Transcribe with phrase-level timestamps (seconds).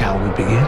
[0.00, 0.64] Shall we begin?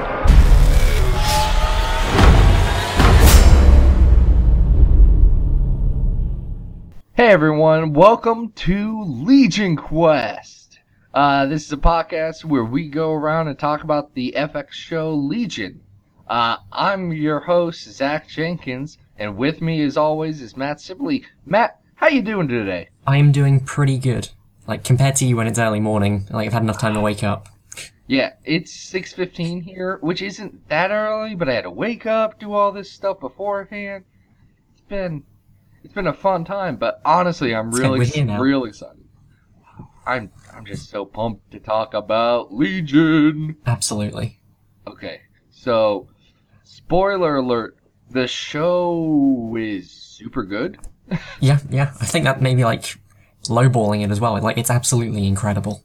[7.14, 10.80] Hey everyone, welcome to Legion Quest.
[11.14, 15.14] Uh, this is a podcast where we go around and talk about the FX show
[15.14, 15.80] Legion.
[16.28, 21.24] Uh, I'm your host Zach Jenkins, and with me, as always, is Matt Sibley.
[21.46, 22.90] Matt, how you doing today?
[23.06, 24.28] I'm doing pretty good.
[24.66, 27.24] Like compared to you when it's early morning, like I've had enough time to wake
[27.24, 27.48] up.
[28.06, 32.52] Yeah, it's 6:15 here, which isn't that early, but I had to wake up, do
[32.52, 34.04] all this stuff beforehand.
[34.72, 35.24] It's been
[35.84, 38.40] it's been a fun time, but honestly, I'm good really we're here now.
[38.40, 39.04] really excited.
[40.06, 43.56] I'm I'm just so pumped to talk about Legion.
[43.66, 44.40] Absolutely.
[44.86, 46.08] Okay, so
[46.64, 47.76] spoiler alert:
[48.10, 50.78] the show is super good.
[51.40, 51.92] Yeah, yeah.
[52.00, 52.96] I think that maybe like
[53.44, 54.40] lowballing it as well.
[54.40, 55.84] Like it's absolutely incredible.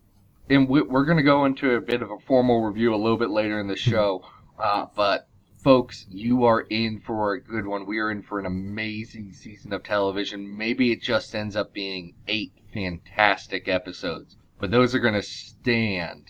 [0.50, 3.18] And we- we're going to go into a bit of a formal review a little
[3.18, 4.24] bit later in the show.
[4.58, 5.28] Uh, but
[5.64, 7.86] folks, you are in for a good one.
[7.86, 10.58] We are in for an amazing season of television.
[10.58, 16.26] Maybe it just ends up being eight fantastic episodes, but those are going to stand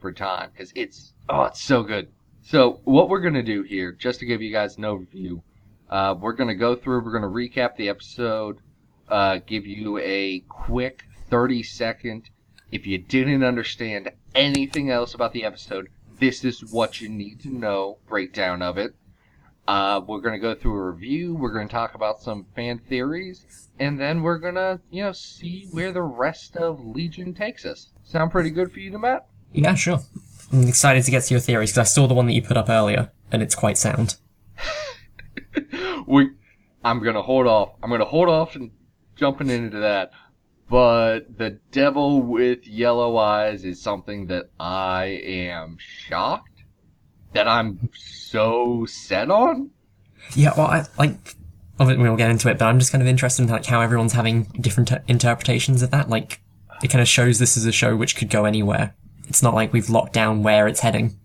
[0.00, 2.08] for time because it's oh, it's so good.
[2.42, 5.40] So what we're going to do here, just to give you guys an overview,
[5.88, 7.04] uh, we're going to go through.
[7.04, 8.58] We're going to recap the episode,
[9.08, 12.30] uh, give you a quick thirty second
[12.72, 17.50] if you didn't understand anything else about the episode, this is what you need to
[17.50, 17.98] know.
[18.08, 18.94] Breakdown of it.
[19.68, 21.34] Uh, we're gonna go through a review.
[21.34, 25.92] We're gonna talk about some fan theories, and then we're gonna, you know, see where
[25.92, 27.92] the rest of Legion takes us.
[28.02, 29.26] Sound pretty good for you, to Matt?
[29.52, 30.00] Yeah, sure.
[30.52, 32.56] I'm excited to get to your theories because I saw the one that you put
[32.56, 34.16] up earlier, and it's quite sound.
[36.06, 36.30] we,
[36.82, 37.74] I'm gonna hold off.
[37.82, 38.70] I'm gonna hold off and
[39.14, 40.10] jumping into that.
[40.72, 46.62] But the devil with yellow eyes is something that I am shocked
[47.34, 49.68] that I'm so set on.
[50.34, 51.36] Yeah, well, I like.
[51.78, 54.44] We'll get into it, but I'm just kind of interested in like how everyone's having
[54.62, 56.08] different t- interpretations of that.
[56.08, 56.40] Like,
[56.82, 58.94] it kind of shows this is a show which could go anywhere.
[59.28, 61.18] It's not like we've locked down where it's heading.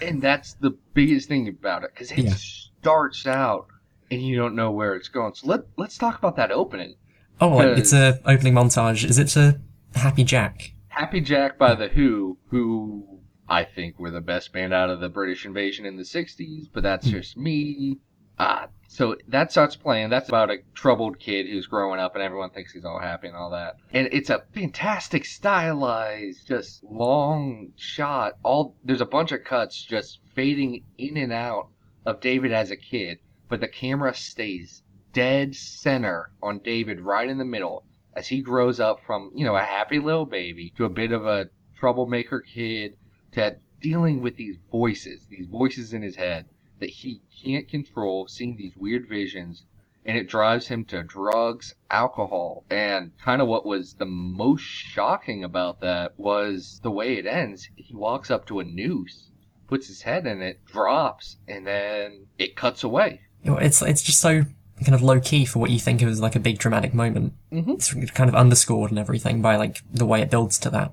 [0.00, 2.34] And that's the biggest thing about it because it Yeah.
[2.34, 3.66] starts out
[4.12, 5.34] and you don't know where it's going.
[5.34, 6.94] So let let's talk about that opening.
[7.40, 9.04] Oh, it's a opening montage.
[9.08, 9.60] Is it to
[9.94, 10.72] Happy Jack?
[10.88, 15.08] Happy Jack by the Who, who I think were the best band out of the
[15.08, 17.98] British invasion in the '60s, but that's just me.
[18.38, 20.10] Uh, so that starts playing.
[20.10, 23.36] That's about a troubled kid who's growing up, and everyone thinks he's all happy and
[23.36, 23.76] all that.
[23.92, 28.34] And it's a fantastic stylized, just long shot.
[28.42, 31.68] All there's a bunch of cuts just fading in and out
[32.06, 34.82] of David as a kid, but the camera stays
[35.12, 37.84] dead center on David right in the middle
[38.14, 41.26] as he grows up from, you know, a happy little baby to a bit of
[41.26, 42.96] a troublemaker kid
[43.32, 46.46] to dealing with these voices, these voices in his head
[46.78, 49.64] that he can't control, seeing these weird visions,
[50.04, 55.44] and it drives him to drugs, alcohol, and kind of what was the most shocking
[55.44, 57.68] about that was the way it ends.
[57.76, 59.30] He walks up to a noose,
[59.68, 63.20] puts his head in it, drops, and then it cuts away.
[63.44, 64.44] It's it's just so
[64.84, 67.34] kind of low key for what you think of as like a big dramatic moment.
[67.52, 67.74] Mhm.
[67.74, 70.92] It's kind of underscored and everything by like the way it builds to that.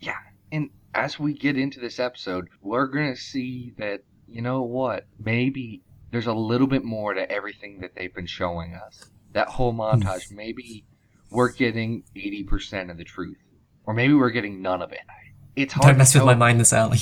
[0.00, 0.16] Yeah,
[0.52, 5.06] and as we get into this episode, we're going to see that, you know what,
[5.18, 9.04] maybe there's a little bit more to everything that they've been showing us.
[9.32, 10.84] That whole montage, maybe
[11.30, 13.36] we're getting 80% of the truth.
[13.84, 15.00] Or maybe we're getting none of it.
[15.54, 16.98] It's hard Don't mess to with my mind this early.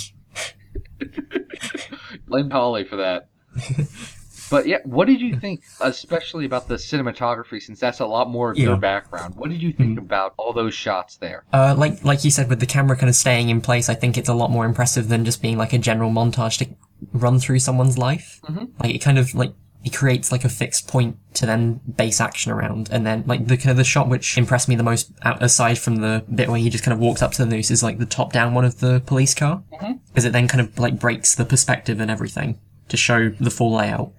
[2.27, 3.29] Blame Polly for that.
[4.55, 8.51] but yeah, what did you think, especially about the cinematography, since that's a lot more
[8.53, 9.35] of your background?
[9.37, 11.45] What did you think about all those shots there?
[11.53, 14.17] Uh, like like you said, with the camera kind of staying in place, I think
[14.17, 16.67] it's a lot more impressive than just being like a general montage to
[17.13, 18.41] run through someone's life.
[18.49, 18.69] Mhm.
[18.81, 19.53] Like it kind of like
[19.85, 23.57] it creates like a fixed point to then base action around, and then like the
[23.59, 26.71] kind of the shot which impressed me the most, aside from the bit where he
[26.71, 28.81] just kind of walks up to the noose, is like the top down one of
[28.81, 29.99] the police car, Mhm.
[30.09, 32.59] because it then kind of like breaks the perspective and everything
[32.89, 34.13] to show the full layout.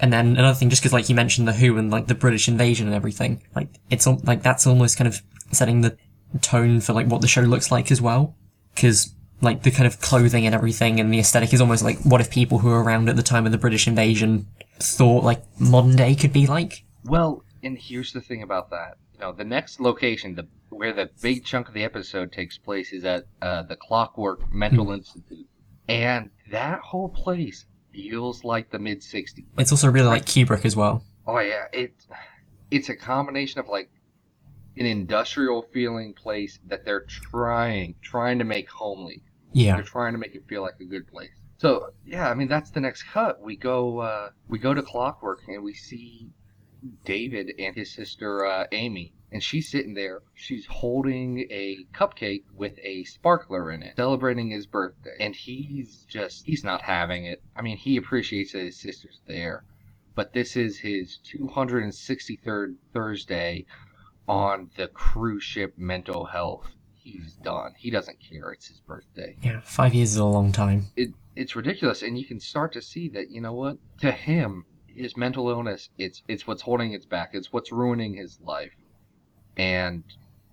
[0.00, 2.48] And then another thing, just because like you mentioned the Who and like the British
[2.48, 5.20] invasion and everything, like it's al- like that's almost kind of
[5.52, 5.96] setting the
[6.40, 8.36] tone for like what the show looks like as well.
[8.74, 12.20] Because like the kind of clothing and everything and the aesthetic is almost like what
[12.20, 14.46] if people who were around at the time of the British invasion
[14.78, 16.84] thought like modern day could be like.
[17.04, 18.96] Well, and here's the thing about that.
[19.14, 22.92] You know, the next location, the where the big chunk of the episode takes place,
[22.92, 25.48] is at uh, the Clockwork Mental Institute,
[25.88, 27.66] and that whole place
[27.98, 29.44] feels like the mid '60s.
[29.58, 31.02] It's also really like Kubrick as well.
[31.26, 31.94] Oh yeah, it
[32.70, 33.90] it's a combination of like
[34.76, 39.22] an industrial feeling place that they're trying trying to make homely.
[39.52, 39.74] Yeah.
[39.74, 41.30] They're trying to make it feel like a good place.
[41.58, 43.40] So yeah, I mean that's the next cut.
[43.40, 46.30] We go uh, we go to Clockwork and we see
[47.04, 50.20] David and his sister uh, Amy, and she's sitting there.
[50.34, 55.16] She's holding a cupcake with a sparkler in it, celebrating his birthday.
[55.20, 57.42] And he's just he's not having it.
[57.56, 59.64] I mean, he appreciates that his sister's there,
[60.14, 63.66] but this is his 263rd Thursday
[64.26, 66.66] on the cruise ship mental health.
[66.94, 67.72] He's done.
[67.78, 68.50] He doesn't care.
[68.52, 69.60] It's his birthday Yeah.
[69.62, 70.88] Five years is a long time.
[70.96, 74.64] it it's ridiculous and you can start to see that you know what to him
[74.98, 78.72] his mental illness it's it's what's holding its back it's what's ruining his life
[79.56, 80.02] and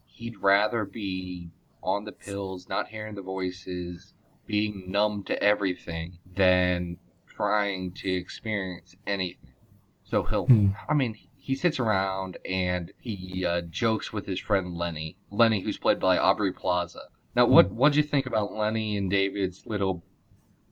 [0.06, 1.50] he'd rather be
[1.83, 4.13] on the pills not hearing the voices
[4.47, 6.97] being numb to everything than
[7.27, 9.53] trying to experience anything
[10.03, 10.69] so he'll Hmm.
[10.89, 15.77] i mean he sits around and he uh, jokes with his friend lenny lenny who's
[15.77, 17.01] played by aubrey plaza
[17.36, 20.03] now what what'd you think about lenny and david's little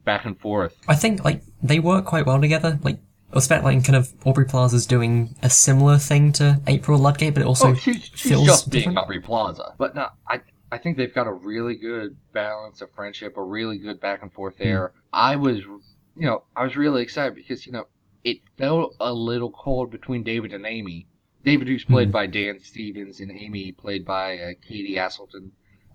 [0.05, 0.75] back and forth.
[0.87, 2.77] I think like they work quite well together.
[2.83, 2.99] Like
[3.33, 7.41] I expect like kind of Aubrey Plaza's doing a similar thing to April Ludgate, but
[7.41, 8.97] it also oh, she's, she's feels just being different.
[8.99, 9.73] Aubrey Plaza.
[9.77, 10.41] But no, I
[10.71, 14.31] I think they've got a really good balance of friendship, a really good back and
[14.33, 14.63] forth Hmm.
[14.63, 14.91] there.
[15.11, 17.87] I was, you know, I was really excited because you know
[18.23, 21.07] it felt a little cold between David and Amy.
[21.43, 22.11] David, who's played Hmm.
[22.13, 25.49] by Dan Stevens, and Amy, played by uh, Katie Aselton,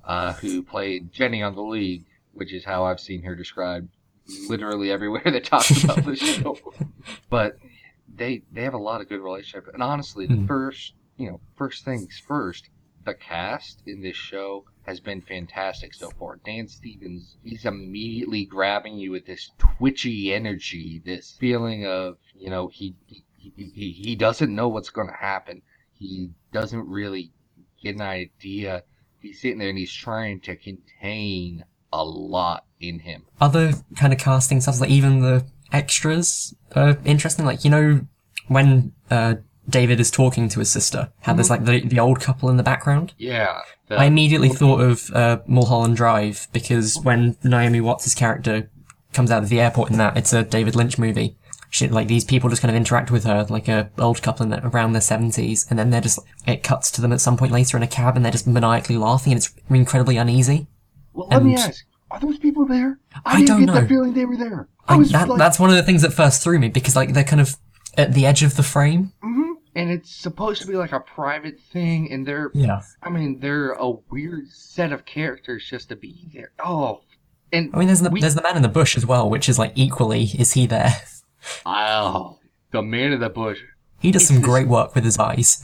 [0.05, 3.89] uh, who played Jenny on the League, which is how I've seen her described
[4.49, 6.57] literally everywhere that talks about the show.
[7.31, 7.57] But
[8.15, 10.47] they they have a lot of good relationship, and honestly, the Hmm.
[10.47, 12.69] first you know first things first,
[13.05, 16.41] the cast in this show has been fantastic so far.
[16.45, 22.69] Dan Stevens, he's immediately grabbing you with this twitchy energy, this feeling of you know
[22.69, 25.63] he he he, he doesn't know what's going to happen.
[25.93, 27.33] He doesn't really
[27.83, 28.83] get an idea.
[29.21, 33.23] He's sitting there and he's trying to contain a lot in him.
[33.41, 37.45] other kind of casting stuff, like even the extras are interesting.
[37.45, 38.07] Like you know
[38.49, 39.37] when uh,
[39.69, 42.63] David is talking to his sister, how there's like the the old couple in the
[42.63, 43.15] background.
[43.19, 43.61] Yeah.
[43.89, 48.71] the- I immediately thought of uh, Mulholland Drive because when Naomi Watts' character
[49.13, 51.37] comes out of the airport in that, it's a David Lynch movie.
[51.71, 54.49] She, like these people just kind of interact with her like a old couple in
[54.51, 57.53] the, around their seventies, and then they're just it cuts to them at some point
[57.53, 60.67] later in a cab, and they're just maniacally laughing, and it's incredibly uneasy.
[61.13, 62.99] Well, let me ask: Are those people there?
[63.15, 63.81] I, I didn't don't get know.
[63.81, 64.69] the feeling they were there.
[64.87, 66.97] I, I, was that, like, that's one of the things that first threw me because
[66.97, 67.57] like they're kind of
[67.97, 69.13] at the edge of the frame.
[69.23, 69.55] mhm.
[69.75, 72.81] and it's supposed to be like a private thing, and they're, Yeah.
[73.03, 76.53] I mean, they're a weird set of characters just to be there.
[76.65, 77.03] Oh,
[77.53, 79.49] and I mean, there's the we- there's the man in the bush as well, which
[79.49, 80.95] is like equally is he there?
[81.67, 82.39] oh,
[82.71, 83.61] the man in the bush.
[84.01, 85.63] He does It's some this- great work with his eyes.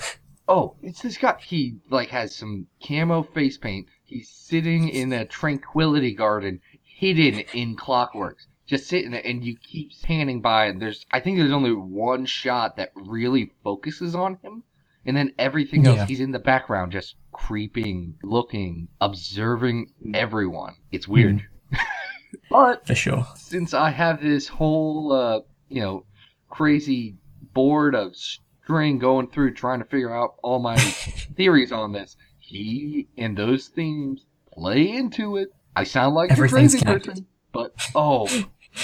[0.49, 1.37] Oh, it's this guy.
[1.41, 3.87] He like has some camo face paint.
[4.15, 9.91] He's sitting in a tranquility garden, hidden in clockworks, just sitting there, and you keep
[10.05, 10.67] panning by.
[10.67, 14.63] And there's, I think there's only one shot that really focuses on him,
[15.05, 16.07] and then everything else, Yeah.
[16.07, 20.77] he's in the background, just creeping, looking, observing everyone.
[20.93, 21.45] It's weird.
[22.51, 23.27] but For sure.
[23.35, 26.05] since I have this whole, uh, you know,
[26.51, 27.17] crazy
[27.53, 30.77] board of string going through trying to figure out all my
[31.37, 32.17] theories on this,
[32.47, 35.49] he and those themes play into it.
[35.77, 37.09] I sound like a crazy connected.
[37.11, 38.29] person, but oh,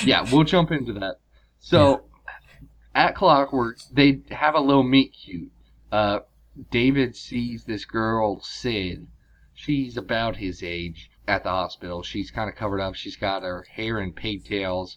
[0.05, 1.17] yeah, we'll jump into that.
[1.61, 2.03] So,
[2.95, 5.51] at Clockwork, they have a little meet cute.
[5.93, 6.21] Uh,
[6.71, 9.07] David sees this girl, Sid.
[9.55, 12.03] She's about his age at the hospital.
[12.03, 12.95] She's kind of covered up.
[12.95, 14.97] She's got her hair in pigtails.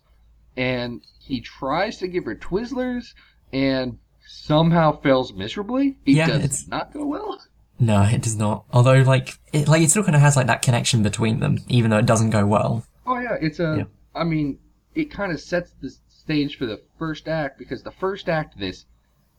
[0.55, 3.13] And he tries to give her Twizzlers
[3.51, 5.97] and somehow fails miserably.
[6.05, 7.39] It Yeah, does it's- not go well.
[7.85, 8.65] No, it does not.
[8.71, 11.91] Although, like, it like it still kind of has like that connection between them, even
[11.91, 12.85] though it doesn't go well.
[13.05, 13.37] Oh, yeah.
[13.41, 13.75] It's a.
[13.79, 13.83] Yeah.
[14.15, 14.59] I mean,
[14.95, 18.59] it kind of sets the stage for the first act because the first act of
[18.61, 18.85] this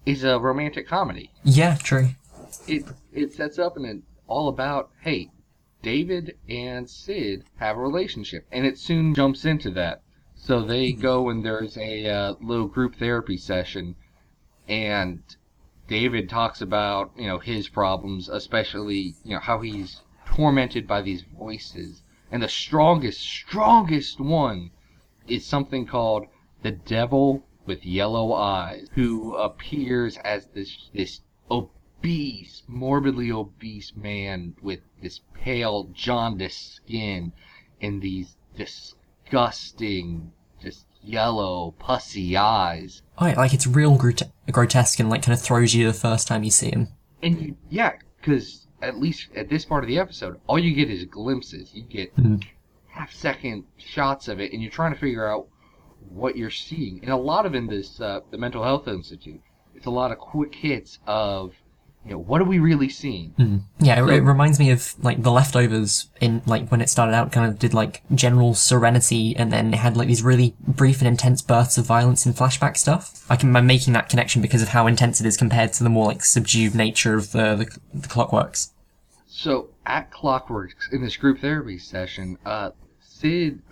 [0.04, 1.30] is a romantic comedy.
[1.42, 2.10] Yeah, true.
[2.68, 5.30] it it sets up and it's all about hey
[5.82, 10.02] david and sid have a relationship and it soon jumps into that
[10.34, 13.94] so they go and there's a uh, little group therapy session
[14.68, 15.22] and
[15.86, 20.00] david talks about you know his problems especially you know how he's
[20.34, 22.02] tormented by these voices.
[22.32, 24.70] And the strongest strongest one
[25.28, 26.26] is something called
[26.62, 34.80] the devil with yellow eyes who appears as this this obese, morbidly obese man with
[35.00, 37.32] this pale, jaundiced skin
[37.80, 40.32] and these disgusting,
[41.04, 43.02] yellow, pussy eyes.
[43.18, 46.26] Oh, yeah, like it's real grot- grotesque and like kind of throws you the first
[46.26, 46.88] time you see him.
[47.22, 50.90] And you, yeah, because at least at this part of the episode, all you get
[50.90, 51.70] is glimpses.
[51.74, 52.42] You get Mhm.
[52.88, 55.46] half second shots of it, and you're trying to figure out
[56.08, 57.00] what you're seeing.
[57.02, 59.40] And a lot of in this, uh, the Mental Health Institute,
[59.74, 61.54] it's a lot of quick hits of,
[62.04, 63.32] you know, what are we really seeing?
[63.38, 63.62] Mm.
[63.80, 67.14] Yeah, it, So- it reminds me of like the leftovers in like when it started
[67.14, 71.00] out, kind of did like general serenity, and then it had like these really brief
[71.00, 73.24] and intense bursts of violence and flashback stuff.
[73.30, 75.90] I can, I'm making that connection because of how intense it is compared to the
[75.90, 78.70] more like subdued nature of the the, the Clockworks.
[79.26, 82.70] So at Clockworks in this group therapy session, uh,
[83.00, 83.62] Sid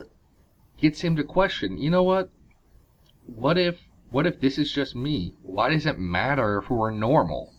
[0.78, 1.76] gets him to question.
[1.78, 2.30] You know what?
[3.26, 3.78] What if
[4.10, 5.34] what if this is just me?
[5.42, 7.51] Why does it matter if we're normal?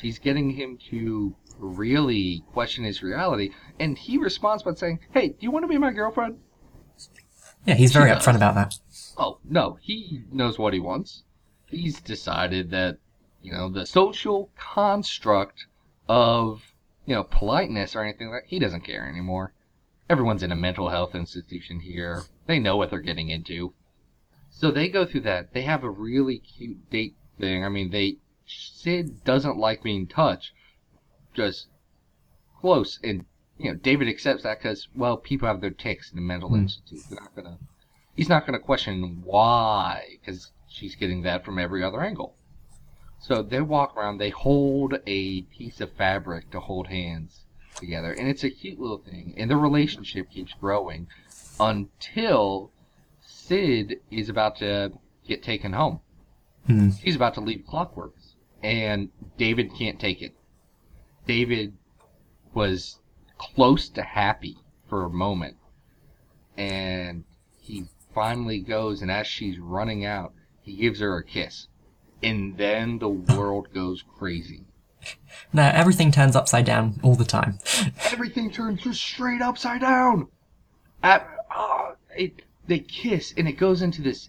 [0.00, 3.50] She's getting him to really question his reality,
[3.80, 6.38] and he responds by saying, "Hey, do you want to be my girlfriend?"
[7.66, 8.78] Yeah, he's very upfront about that.
[9.16, 11.24] Oh, no, he knows what he wants.
[11.66, 12.98] He's decided that,
[13.42, 15.66] you know, the social construct
[16.08, 16.62] of,
[17.04, 19.52] you know, politeness or anything like that, he doesn't care anymore.
[20.08, 22.22] Everyone's in a mental health institution here.
[22.46, 23.74] They know what they're getting into.
[24.50, 25.52] So they go through that.
[25.52, 27.64] They have a really cute date thing.
[27.64, 30.52] I mean, they Sid doesn't like being touched.
[31.34, 31.68] Just
[32.60, 33.24] close and
[33.58, 36.60] you know, David accepts that because, well, people have their ticks in the mental Hmm.
[36.62, 37.00] institute.
[37.10, 37.58] They're not gonna
[38.18, 42.34] he's not going to question why, because she's getting that from every other angle.
[43.20, 47.44] So they walk around, they hold a piece of fabric to hold hands
[47.76, 49.34] together, and it's a cute little thing.
[49.36, 51.06] And their relationship keeps growing
[51.60, 52.70] until
[53.20, 54.92] Sid is about to
[55.26, 56.00] get taken home.
[56.66, 56.90] Hmm.
[56.90, 60.34] He's about to leave Clockworks, and David can't take it.
[61.26, 61.74] David
[62.54, 62.98] was
[63.36, 64.56] close to happy
[64.88, 65.56] for a moment,
[66.56, 67.24] and
[67.60, 67.84] he
[68.14, 71.68] finally goes, and as she's running out, he gives her a kiss.
[72.22, 74.64] And then the world goes crazy.
[75.52, 77.58] Now everything turns upside down all the time.
[78.10, 80.28] Everything turns just straight upside down.
[81.02, 84.28] At, ah, it, they kiss, and it goes into this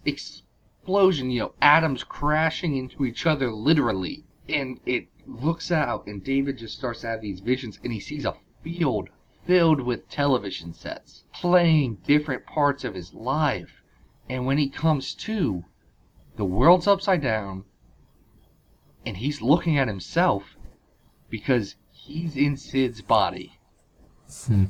[0.89, 4.24] explosion, you know, atoms crashing into each other literally.
[4.48, 8.25] And it looks out, and David just starts to have these visions, and he sees
[8.25, 9.10] a field
[9.46, 13.84] filled with television sets playing different parts of his life.
[14.27, 15.63] And when he comes to,
[16.38, 17.65] the world's upside down,
[19.05, 20.55] and he's looking at himself
[21.29, 23.60] because he's in Sid's body.
[24.48, 24.65] Hmm.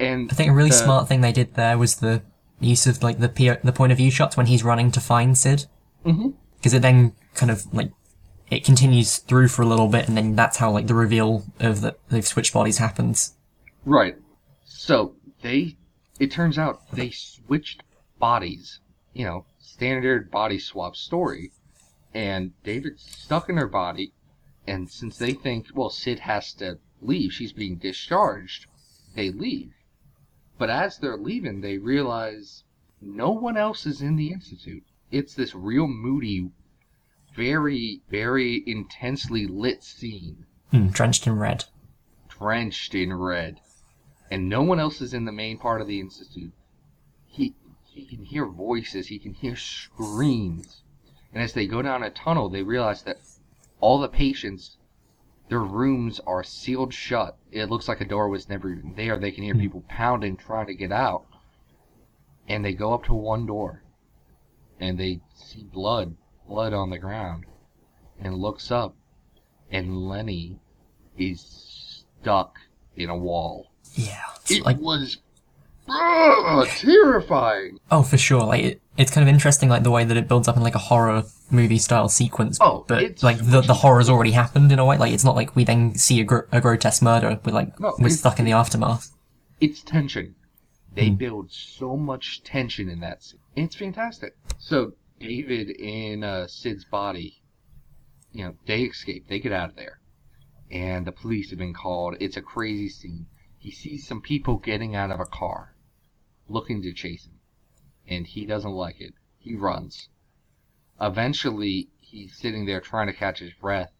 [0.00, 2.22] And I think a really the- smart thing they did there was the
[2.60, 5.36] use of like the P- the point of view shots when he's running to find
[5.36, 5.66] Sid,
[6.04, 6.34] Mhm.
[6.56, 7.90] because it then kind of like
[8.50, 11.80] it continues through for a little bit, and then that's how like the reveal of
[11.80, 13.36] the they've switched bodies happens.
[13.84, 14.16] Right.
[14.64, 15.76] So they,
[16.18, 17.82] it turns out they switched
[18.18, 18.80] bodies.
[19.12, 21.52] You know, standard body swap story.
[22.12, 24.12] And David's stuck in her body.
[24.66, 28.66] And since they think, well, Sid has to leave, she's being discharged,
[29.14, 29.72] they leave.
[30.60, 32.64] But as they're leaving, they realize
[33.00, 34.84] no one else is in the Institute.
[35.10, 36.50] It's this real moody,
[37.34, 41.64] very, very intensely lit scene Hmm, drenched in red.
[42.28, 43.62] drenched in red,
[44.30, 46.52] and no one else is in the main part of the institute.
[47.26, 50.82] He he can hear voices, he can hear screams,
[51.32, 53.18] and as they go down a tunnel, they realize that
[53.80, 54.76] all the patients,
[55.50, 57.36] their rooms are sealed shut.
[57.50, 59.18] It looks like a door was never even there.
[59.18, 59.60] They can hear Hmm.
[59.60, 61.26] people pounding, trying to get out,
[62.48, 63.82] and they go up to one door,
[64.78, 66.16] and they see blood,
[66.48, 67.44] blood on the ground,
[68.20, 68.94] and looks up,
[69.70, 70.60] and Lenny
[71.18, 72.56] is stuck
[72.96, 73.72] in a wall.
[73.94, 75.18] Yeah, It like was
[75.90, 77.78] ugh, terrifying.
[77.90, 78.42] oh for sure.
[78.44, 80.74] Like it, it's kind of interesting, like the way that it builds up in like
[80.74, 82.58] a horror movie style sequence.
[82.60, 84.98] Oh, but it's- like the the horror's already happened in a way.
[84.98, 87.38] Like it's not like we then see a, gr- a grotesque murder.
[87.44, 89.10] We're like No, we're stuck in the aftermath.
[89.60, 90.34] It's tension.
[90.94, 91.14] They Hmm.
[91.16, 93.40] build so much tension in that scene.
[93.56, 94.36] It's fantastic.
[94.58, 97.42] So David in uh, Sid's body,
[98.32, 99.28] you know, they escape.
[99.28, 100.00] They get out of there,
[100.70, 102.16] and the police have been called.
[102.20, 103.26] It's a crazy scene.
[103.58, 105.74] He sees some people getting out of a car,
[106.50, 107.40] looking to chase him,
[108.06, 109.14] and he doesn't like it.
[109.38, 110.08] He runs.
[111.00, 113.92] Eventually, he's sitting there trying to catch his breath,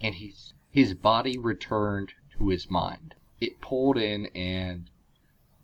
[0.00, 3.14] and he's his body returned to his mind.
[3.40, 4.90] It pulled in, and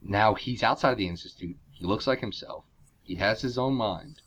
[0.03, 1.57] now he's outside the institute.
[1.73, 2.65] He looks like himself.
[3.03, 4.21] He has his own mind,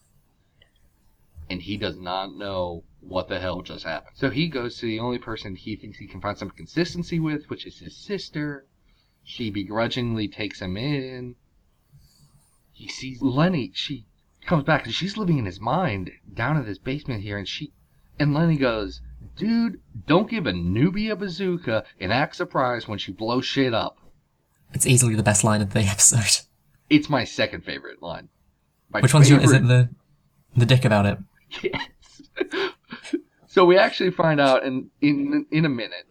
[1.49, 4.15] and he does not know what the hell just happened.
[4.15, 7.49] So he goes to the only person he thinks he can find some consistency with,
[7.49, 8.65] which is his sister.
[9.23, 11.35] She begrudgingly takes him in.
[12.79, 13.71] He sees Lenny.
[13.73, 14.05] She
[14.45, 17.73] comes back and she's living in his mind down in this basement here, and she
[18.17, 19.01] and Lenny goes,
[19.35, 23.97] "Dude, don't give a newbie a bazooka and act surprised when she blows shit up."
[24.73, 26.45] It's easily the best line of the episode.
[26.89, 28.29] It's my second favorite line.
[28.89, 29.41] My Which one's your?
[29.41, 29.89] Is it the
[30.55, 31.17] the dick about it?
[31.61, 32.71] Yes.
[33.47, 36.07] so we actually find out in in in a minute.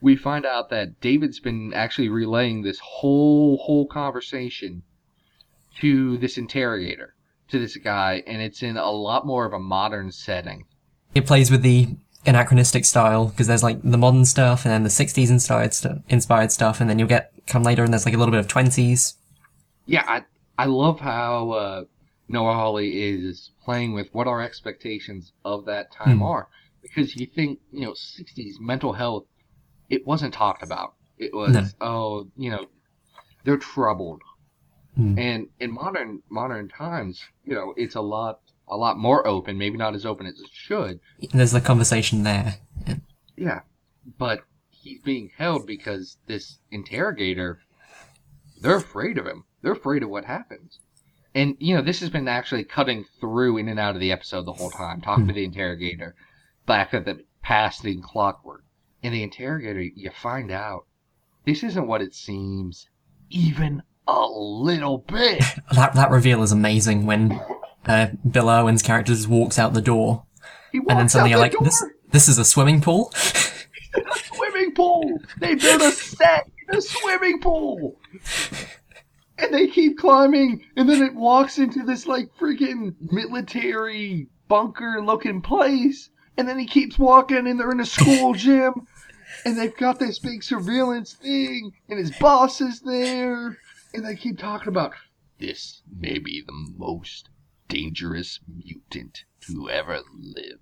[0.00, 4.82] We find out that David's been actually relaying this whole whole conversation
[5.80, 7.14] to this interrogator,
[7.48, 10.64] to this guy, and it's in a lot more of a modern setting.
[11.14, 11.88] It plays with the
[12.26, 16.50] anachronistic style because there's like the modern stuff and then the 60s inspired stuff, inspired
[16.52, 19.14] stuff, and then you'll get come later and there's like a little bit of 20s.
[19.86, 20.22] Yeah, I
[20.56, 21.84] I love how uh,
[22.28, 26.22] Noah Hawley is playing with what our expectations of that time Hmm.
[26.22, 26.48] are,
[26.82, 29.24] because you think you know '60s mental health,
[29.90, 30.94] it wasn't talked about.
[31.18, 31.64] It was No.
[31.82, 32.66] oh you know
[33.44, 34.22] they're troubled,
[34.96, 35.18] Hmm.
[35.18, 39.58] and in modern modern times, you know it's a lot a lot more open.
[39.58, 41.00] Maybe not as open as it should.
[41.32, 42.56] There's the conversation there.
[43.36, 43.60] Yeah,
[44.18, 47.60] but he's being held because this interrogator,
[48.60, 49.44] they're afraid of him.
[49.62, 50.78] They're afraid of what happens.
[51.34, 54.42] And, you know, this has been actually cutting through in and out of the episode
[54.42, 56.14] the whole time, talking to the interrogator
[56.64, 58.64] back at the past in clockwork.
[59.02, 60.86] And the interrogator, you find out
[61.44, 62.88] this isn't what it seems,
[63.30, 65.42] even a little bit.
[65.74, 67.40] That that reveal is amazing when
[67.86, 70.24] uh, Bill Irwin's character just walks out the door
[70.72, 71.94] He walks and then suddenly out you're the like, this door.
[72.10, 73.12] this is a swimming pool.
[73.14, 75.18] a swimming pool.
[75.40, 77.96] They built a set in a swimming pool.
[79.36, 85.42] And they keep climbing, and then it walks into this like freaking military bunker looking
[85.42, 86.08] place.
[86.36, 88.86] And then he keeps walking, and they're in a school gym,
[89.44, 93.58] and they've got this big surveillance thing, and his boss is there,
[93.94, 94.92] and they keep talking about
[95.38, 97.28] this may be the most
[97.68, 100.58] dangerous mutant to ever live.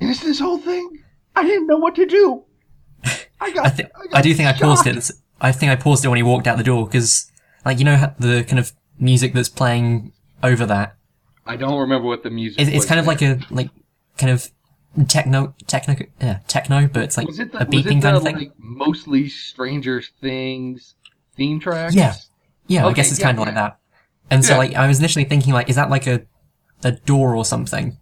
[0.00, 1.04] And it's this whole thing.
[1.34, 2.44] I didn't know what to do.
[3.40, 3.66] I got.
[3.66, 5.10] I, th- got I do think I paused shocked.
[5.10, 5.10] it.
[5.40, 7.30] I think I paused it when he walked out the door because,
[7.64, 10.12] like, you know, the kind of music that's playing
[10.42, 10.96] over that.
[11.46, 12.60] I don't remember what the music.
[12.60, 13.70] It, it's was kind of like a like
[14.18, 14.50] kind of
[15.08, 18.00] techno techno yeah, techno, but it's like was it the, a was it beeping the,
[18.00, 18.36] kind of thing.
[18.36, 20.94] like mostly Stranger Things
[21.36, 21.94] theme track?
[21.94, 22.14] Yeah.
[22.68, 23.46] Yeah, I guess it's yeah, kind of yeah.
[23.46, 23.78] like that.
[24.30, 24.58] And so, Yeah.
[24.58, 26.22] like, I was initially thinking, like, is that like a
[26.84, 27.96] a door or something?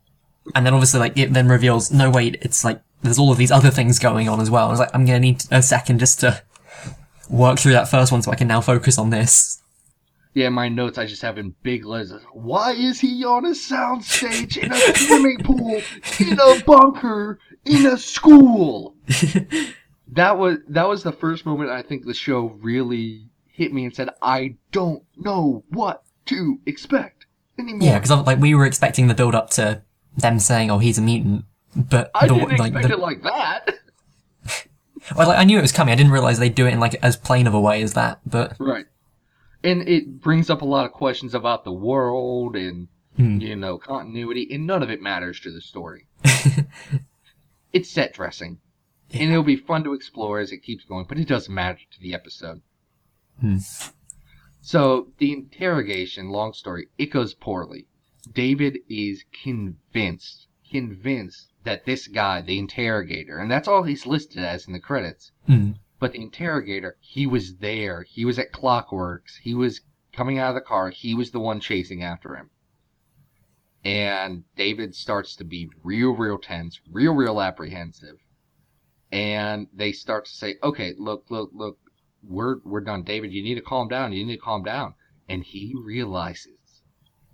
[0.54, 3.50] And then obviously, like, it then reveals, no, wait, it's like there's all of these
[3.50, 4.66] other things going on as well.
[4.66, 6.42] I was like, I'm gonna need a second just to
[7.30, 9.62] work through that first one so I can now focus on this.
[10.34, 12.12] Yeah, my notes I just have in big letters.
[12.32, 15.80] Why is he on a soundstage in a swimming pool
[16.20, 18.94] in a bunker in a school?
[20.08, 23.94] that was that was the first moment I think the show really hit me and
[23.94, 27.26] said, I don't know what to expect
[27.58, 27.88] anymore.
[27.88, 29.82] Yeah, because like we were expecting the build up to
[30.16, 33.22] them saying, "Oh, he's a mutant," but I the, didn't like, expect the, it like
[33.22, 33.74] that.
[35.16, 35.92] well, like, I knew it was coming.
[35.92, 38.20] I didn't realize they'd do it in like as plain of a way as that.
[38.26, 38.86] But Right.
[39.64, 43.40] And it brings up a lot of questions about the world and, Hmm.
[43.40, 46.06] you know, continuity, and none of it matters to the story.
[47.72, 48.58] it's set dressing.
[49.12, 52.00] And it'll be fun to explore as it keeps going, but it doesn't matter to
[52.00, 52.60] the episode.
[53.40, 53.58] Hmm.
[54.60, 57.86] So, the interrogation, long story, it goes poorly.
[58.32, 64.66] David is convinced, convinced that this guy, the interrogator, and that's all he's listed as
[64.66, 68.02] in the credits, hmm, but the interrogator, he was there.
[68.02, 69.38] He was at Clockworks.
[69.42, 69.80] He was
[70.12, 70.90] coming out of the car.
[70.90, 72.50] He was the one chasing after him.
[73.84, 78.18] And David starts to be real, real tense, real, real apprehensive.
[79.12, 81.78] And they start to say, okay, look, look, look,
[82.28, 83.02] we're, we're done.
[83.02, 84.12] David, you need to calm down.
[84.12, 84.94] You need to calm down.
[85.28, 86.82] And he realizes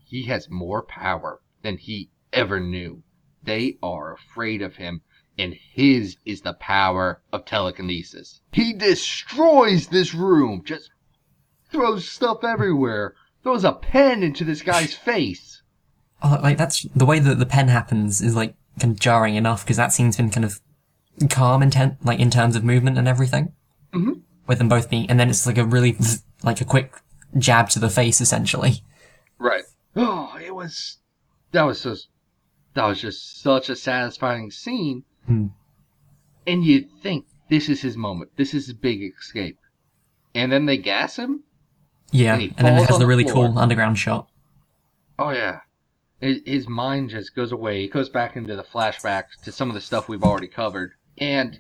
[0.05, 3.03] he has more power than he ever knew.
[3.43, 5.03] They are afraid of him
[5.39, 8.41] and his is the power of telekinesis.
[8.53, 10.91] He destroys this room, just
[11.71, 15.63] throws stuff everywhere, throws a pen into this guy's face.
[16.23, 19.65] Oh, like that's the way that the pen happens is like kind of jarring enough
[19.65, 20.61] because that scene's been kind of
[21.31, 23.53] calm intent, like in terms of movement and everything,
[23.93, 24.21] Mhm.
[24.47, 25.97] With them both being, and then it's like a really
[26.43, 26.95] like a quick
[27.39, 28.83] jab to the face essentially.
[29.39, 29.65] Right.
[29.95, 30.97] Oh, it was.
[31.51, 32.09] That was just.
[32.73, 35.05] That was just such a satisfying scene.
[35.27, 35.49] Hmm.
[36.47, 38.31] And you'd think this is his moment.
[38.37, 39.59] This is his big escape.
[40.35, 41.43] And then they gas him?
[42.11, 43.49] Yeah, And and, he then it has the the really floor.
[43.49, 44.29] cool underground shot.
[45.19, 45.61] Oh yeah.
[46.23, 47.83] His his mind just goes away.
[47.83, 50.93] He goes back into the flashbacks to some of the stuff we've already covered.
[51.19, 51.59] And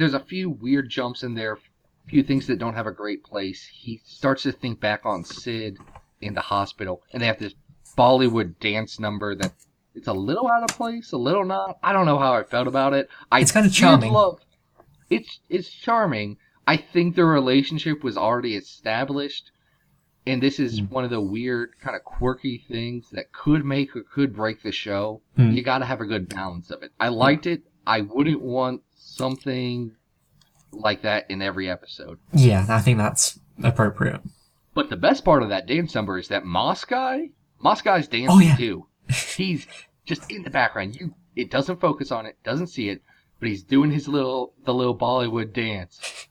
[0.00, 3.22] there's a few weird jumps in there, a few things that don't have a great
[3.22, 3.66] place.
[3.70, 5.76] He starts to think back on Sid
[6.22, 7.54] in the hospital, and they have this
[7.98, 9.52] Bollywood dance number that
[9.94, 11.78] it's a little out of place, a little not.
[11.82, 13.10] I don't know how I felt about it.
[13.30, 14.12] I It's kinda charming.
[14.12, 14.40] Love,
[15.10, 16.38] it's it's charming.
[16.66, 19.50] I think the relationship was already established,
[20.26, 20.90] and this is Mm.
[20.92, 24.72] one of the weird, kind of quirky things that could make or could break the
[24.72, 25.20] show.
[25.36, 25.54] Mm.
[25.54, 26.92] You got to have a good balance of it.
[26.98, 27.64] I liked it.
[27.86, 28.82] I wouldn't want
[29.16, 29.92] something
[30.72, 32.18] like that in every episode.
[32.32, 34.20] Yeah, I think that's appropriate.
[34.74, 38.28] But the best part of that dance number is that Moss guy, Moss guy's dancing
[38.30, 38.56] Oh, yeah.
[38.56, 38.86] too.
[39.36, 39.66] He's
[40.06, 40.96] just in the background.
[40.96, 43.02] You, it doesn't focus on it, doesn't see it,
[43.40, 46.28] but he's doing his little, the little Bollywood dance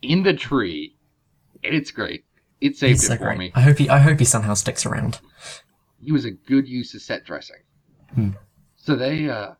[0.00, 0.94] in the tree,
[1.64, 2.24] and it's great.
[2.60, 3.38] It saved He's it so for great.
[3.38, 3.52] me.
[3.56, 5.18] I hope he I hope he somehow sticks around.
[6.00, 7.56] He was a good use of set dressing.
[8.14, 8.30] Hmm.
[8.76, 9.54] So they, uh,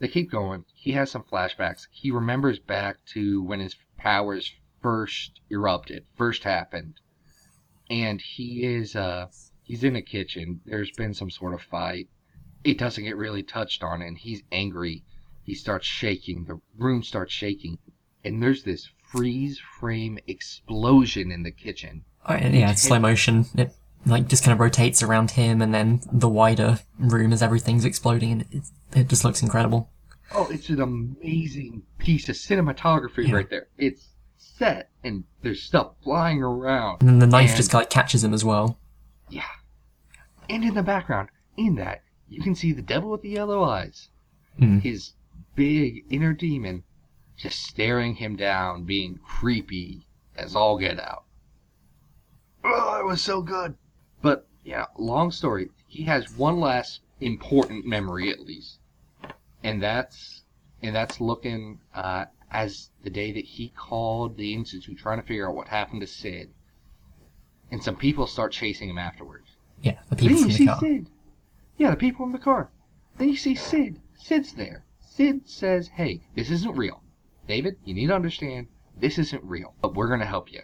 [0.00, 0.64] they keep going.
[0.74, 1.86] He has some flashbacks.
[1.90, 6.94] He remembers back to when his powers first erupted, first happened,
[7.88, 9.26] and he is uh
[9.62, 10.60] he's in a kitchen.
[10.64, 12.08] There's been some sort of fight.
[12.64, 15.04] It doesn't get really touched on, and he's angry.
[15.44, 16.44] He starts shaking.
[16.44, 17.78] The room starts shaking,
[18.24, 22.04] and there's this freeze frame explosion in the kitchen.
[22.26, 23.46] Oh, and yeah, it's slow motion.
[23.56, 23.74] It
[24.06, 28.32] like just kind of rotates around him, and then the wider room as everything's exploding,
[28.32, 28.62] and it,
[28.94, 29.90] it just looks incredible.
[30.32, 33.34] Oh, it's an amazing piece of cinematography Yeah.
[33.34, 33.66] right there.
[33.78, 37.00] It's set, and there's stuff flying around.
[37.00, 38.78] And then the knife And- just like catches him as well.
[39.28, 39.42] Yeah.
[40.48, 44.08] And in the background, in that, you can see the devil with the yellow eyes.
[44.58, 44.78] Hmm.
[44.78, 45.12] His
[45.56, 46.84] big inner demon
[47.36, 51.24] just staring him down, being creepy as all get out.
[52.64, 53.74] Oh, it was so good.
[54.22, 55.70] But, yeah, long story.
[55.86, 58.78] He has one last important memory, at least.
[59.62, 60.42] And that's,
[60.82, 65.48] and that's looking, uh, as the day that he called the Institute trying to figure
[65.48, 66.50] out what happened to Sid.
[67.70, 69.46] And some people start chasing him afterwards.
[69.82, 70.80] Yeah, the people then you the see car.
[70.80, 71.06] Sid.
[71.78, 72.70] Yeah, the people in the car.
[73.16, 74.00] Then you see Sid.
[74.16, 74.84] Sid's there.
[75.00, 77.02] Sid says, "Hey, this isn't real.
[77.46, 78.66] David, you need to understand,
[78.98, 79.74] this isn't real.
[79.80, 80.62] But we're gonna help you.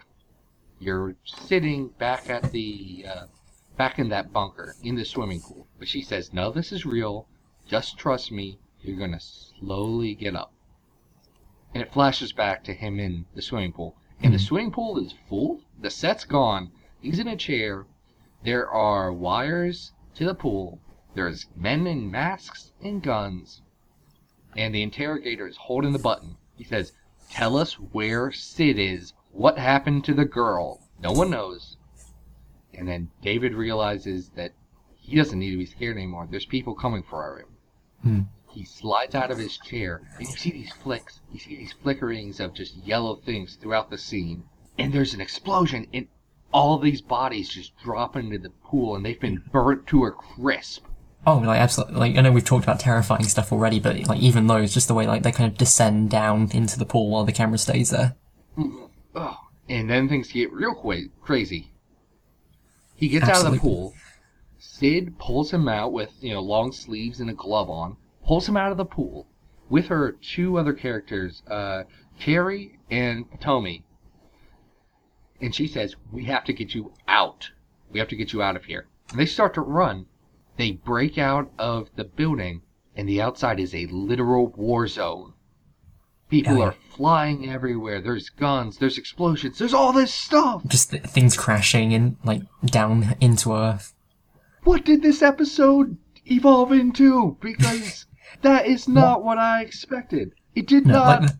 [0.79, 3.25] You're sitting back at the, uh,
[3.77, 7.27] back in that bunker in the swimming pool." But she says, "No, this is real.
[7.67, 8.59] Just trust me.
[8.81, 10.51] You're gonna slowly get up."
[11.73, 13.95] And it flashes back to him in the swimming pool.
[14.21, 14.47] And the Mhm.
[14.47, 15.61] swimming pool is full.
[15.79, 16.71] The set's gone.
[17.01, 17.85] He's in a chair.
[18.43, 20.79] There are wires to the pool.
[21.13, 23.61] There's men in masks and guns.
[24.55, 26.37] And the interrogator is holding the button.
[26.55, 26.93] He says,
[27.29, 29.13] Tell us where Sid is.
[29.31, 30.81] What happened to the girl?
[30.99, 31.76] No one knows.
[32.77, 34.53] And then David realizes that
[34.95, 36.27] he doesn't need to be scared anymore.
[36.29, 37.47] There's people coming for him.
[38.03, 38.21] Hmm.
[38.53, 41.19] He slides out of his chair, and you see these flicks.
[41.31, 44.43] You see these flickerings of just yellow things throughout the scene.
[44.77, 46.07] And there's an explosion, and
[46.51, 50.85] all these bodies just drop into the pool, and they've been burnt to a crisp.
[51.25, 51.95] Oh, like absolutely.
[51.99, 54.93] Like I know we've talked about terrifying stuff already, but like even those, just the
[54.93, 58.15] way like they kind of descend down into the pool while the camera stays there.
[59.13, 59.37] Oh,
[59.67, 61.71] and then things get real qua- crazy.
[62.97, 63.93] He gets out of the pool.
[64.57, 67.95] Sid pulls him out with, you know, long sleeves and a glove on.
[68.25, 69.27] Pulls him out of the pool.
[69.69, 71.83] With her two other characters, uh,
[72.17, 73.83] Cherry and Ptonomy.
[75.39, 77.51] And she says, We have to get you out.
[77.91, 78.87] We have to get you out of here.
[79.11, 80.07] And they start to run.
[80.57, 82.63] They break out of the building,
[82.95, 85.33] and the outside is a literal war zone.
[86.29, 86.65] People yeah.
[86.65, 88.01] are flying everywhere.
[88.01, 90.61] There's guns, there's explosions, there's all this stuff.
[90.67, 93.93] Just th- things crashing and like down into Earth.
[94.63, 97.37] What did this episode evolve into?
[97.39, 98.05] Because
[98.41, 100.33] that is not what I expected.
[100.55, 101.21] It did No, not.
[101.21, 101.39] like the,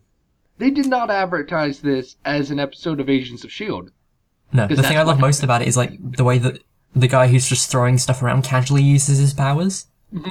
[0.58, 3.90] They did not advertise this as an episode of Agents of Shield.
[4.52, 4.66] no.
[4.66, 6.62] The thing I love most about it is like the way that
[6.96, 9.86] the guy who's just throwing stuff around casually uses his powers.
[10.14, 10.30] Mhm.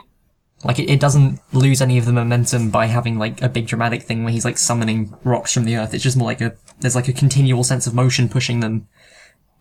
[0.63, 4.03] Like it, it doesn't lose any of the momentum by having like a big dramatic
[4.03, 5.93] thing where he's like summoning rocks from the earth.
[5.93, 8.87] It's just more like a there's like a continual sense of motion pushing them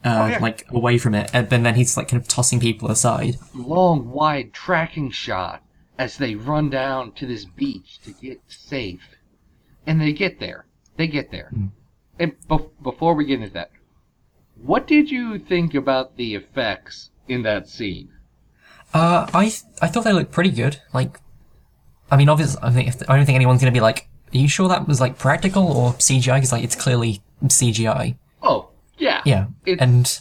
[0.05, 0.39] uh, Oh, yeah.
[0.39, 3.37] like away from it, and then he's like kind of tossing people aside.
[3.55, 5.63] Long, wide tracking shot
[5.99, 9.17] as they run down to this beach to get safe,
[9.87, 10.67] and they get there.
[10.97, 11.51] They get there.
[11.55, 11.71] Mm.
[12.19, 13.71] And bef- before we get into that,
[14.63, 18.09] what did you think about the effects in that scene?
[18.95, 20.81] Uh, I th- I thought they looked pretty good.
[20.95, 21.21] Like,
[22.11, 24.69] I mean, obviously, I think I don't think anyone's gonna be like, "Are you sure
[24.69, 28.17] that was like practical or CGI?" Because like it's clearly CGI.
[28.43, 29.23] Oh, yeah.
[29.25, 30.19] Yeah, It- and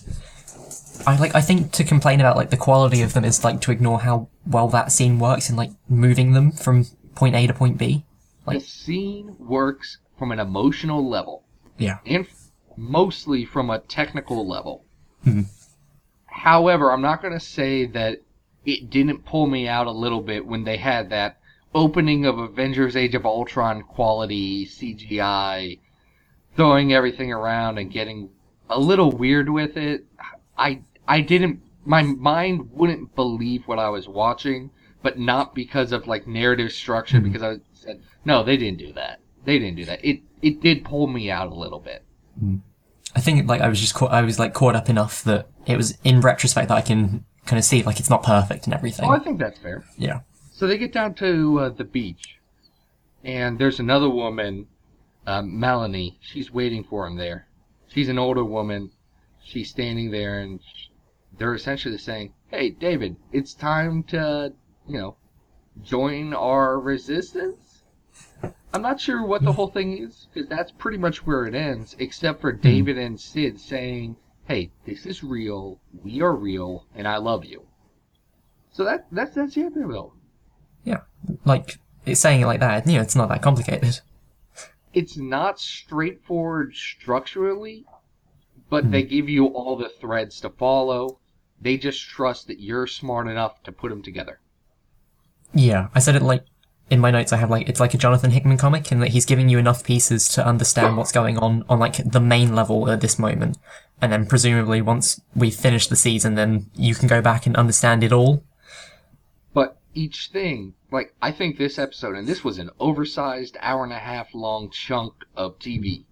[1.07, 3.71] I like I think to complain about like the quality of them is like to
[3.71, 7.77] ignore how well that scene works in like moving them from point A to point
[7.77, 8.03] B.
[8.45, 11.43] Like, the scene works from an emotional level.
[11.77, 11.97] Yeah.
[12.05, 14.85] and f- mostly from a technical level.
[15.25, 15.45] Mhm.
[16.25, 18.21] However, I'm not going to say that
[18.65, 21.39] it didn't pull me out a little bit when they had that
[21.73, 25.79] opening of Avengers Age of Ultron quality CGI
[26.55, 28.29] throwing everything around and getting
[28.69, 30.05] a little weird with it.
[30.57, 34.71] I I didn't my mind wouldn't believe what I was watching,
[35.03, 37.31] but not because of like narrative structure mm-hmm.
[37.31, 39.19] because I said no, they didn't do that.
[39.43, 40.03] They didn't do that.
[40.03, 42.03] It it did pull me out a little bit.
[42.41, 42.57] Mm-hmm.
[43.15, 45.77] I think like I was just caught, I was like caught up enough that it
[45.77, 49.05] was in retrospect that I can kind of see like it's not perfect and everything.
[49.07, 49.83] Oh, I think that's fair.
[49.97, 50.21] yeah.
[50.51, 52.37] So they get down to uh, the beach,
[53.23, 54.67] and there's another woman,
[55.27, 56.17] um, Melanie.
[56.21, 57.47] She's waiting for him there.
[57.87, 58.91] She's an older woman.
[59.43, 60.87] She's standing there, and sh-
[61.37, 64.53] they're essentially saying, "Hey, David, it's time to,
[64.87, 65.17] you know,
[65.83, 67.83] join our resistance."
[68.73, 71.95] I'm not sure what the whole thing is, because that's pretty much where it ends,
[71.99, 74.15] except for David and Sid saying,
[74.47, 75.79] "Hey, this is real.
[76.03, 77.65] We are real, and I love you."
[78.71, 80.11] So that that's that's the end of it.
[80.83, 81.01] Yeah.
[81.45, 84.01] Like it's saying it like that, you know, it's not that complicated.
[84.93, 87.85] it's not straightforward structurally,
[88.69, 88.91] but hmm.
[88.91, 91.19] they give you all the threads to follow.
[91.61, 94.39] They just trust that you're smart enough to put them together.
[95.53, 96.45] Yeah, I said it like
[96.89, 97.33] in my notes.
[97.33, 99.83] I have like it's like a Jonathan Hickman comic, in that he's giving you enough
[99.83, 103.57] pieces to understand what's going on on like the main level at this moment,
[104.01, 108.03] and then presumably once we finish the season, then you can go back and understand
[108.03, 108.43] it all.
[109.53, 113.93] But each thing, like, I think this episode, and this was an oversized hour and
[113.93, 116.03] a half long chunk of TV.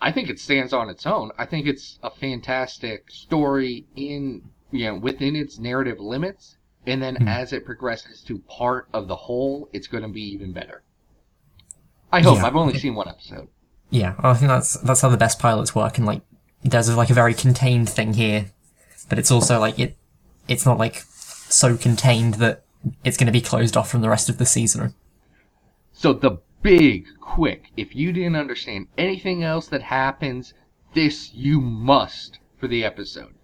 [0.00, 1.30] I think it stands on its own.
[1.36, 6.56] I think it's a fantastic story in, you know, within its narrative limits.
[6.86, 7.28] And then hmm.
[7.28, 10.82] as it progresses to part of the whole, it's going to be even better.
[12.12, 12.38] I hope.
[12.38, 12.46] Yeah.
[12.46, 13.48] I've only seen one episode.
[13.90, 16.22] Yeah, I think that's that's how the best pilots work, and like
[16.62, 18.46] there's like a very contained thing here,
[19.08, 19.96] but it's also like it
[20.48, 22.64] it's not like so contained that
[23.04, 24.94] it's going to be closed off from the rest of the season.
[25.92, 30.54] So the big, quick, if you didn't understand anything else that happens,
[30.94, 33.34] this you must for the episode.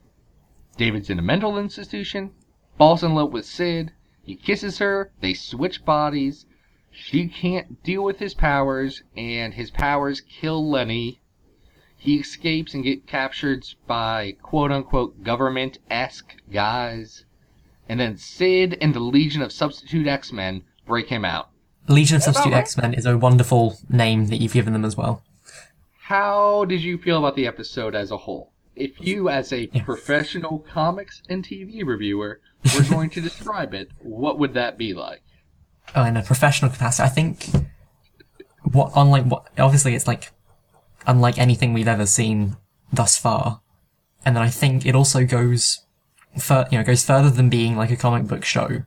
[0.77, 2.33] David's in a mental institution,
[2.79, 6.47] falls in love with Sid, he kisses her, they switch bodies,
[6.99, 11.21] she can't deal with his powers, and his powers kill Lenny.
[11.99, 17.25] He escapes and get captured by quote unquote government esque guys.
[17.89, 21.51] And then Sid and the Legion of Substitute X Men break him out.
[21.87, 22.61] Legion of Substitute right.
[22.61, 25.23] X Men is a wonderful name that you've given them as well.
[25.99, 28.53] How did you feel about the episode as a whole?
[28.77, 32.41] If you, as a professional comics and TV reviewer,
[32.75, 35.23] were going to describe it, what would that be like?
[35.95, 37.47] Oh, in a professional capacity, I think
[38.62, 40.33] what unlike what obviously it's like
[41.07, 42.57] unlike anything we've ever seen
[42.93, 43.61] thus far,
[44.25, 45.87] and then I think it also goes
[46.39, 48.83] fur you know goes further than being like a comic book show,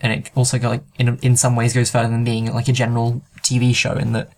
[0.00, 2.72] and it also go like in in some ways goes further than being like a
[2.72, 4.28] general TV show in the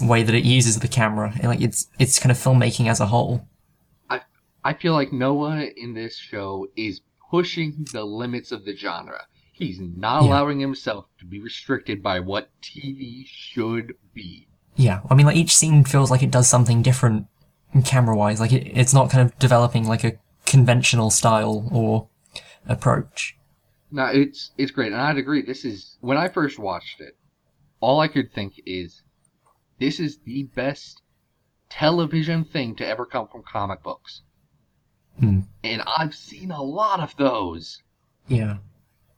[0.00, 1.32] way that it uses the camera.
[1.36, 3.46] And like it's it's kind of filmmaking as a whole.
[4.64, 9.26] I feel like Noah in this show is pushing the limits of the genre.
[9.52, 10.28] He's not Yeah.
[10.30, 14.48] allowing himself to be restricted by what TV should be.
[14.76, 17.26] Yeah, I mean, like each scene feels like it does something different
[17.84, 18.40] camera wise.
[18.40, 22.08] Like it, it's not kind of developing like a conventional style or
[22.66, 23.36] approach.
[23.90, 25.42] No, it's it's great, and I'd agree.
[25.42, 27.16] This is when I first watched it,
[27.80, 29.02] all I could think is,
[29.78, 31.02] this is the best
[31.68, 34.22] television thing to ever come from comic books.
[35.20, 35.40] Hmm.
[35.62, 37.82] And I've seen a lot of those.
[38.28, 38.56] Yeah,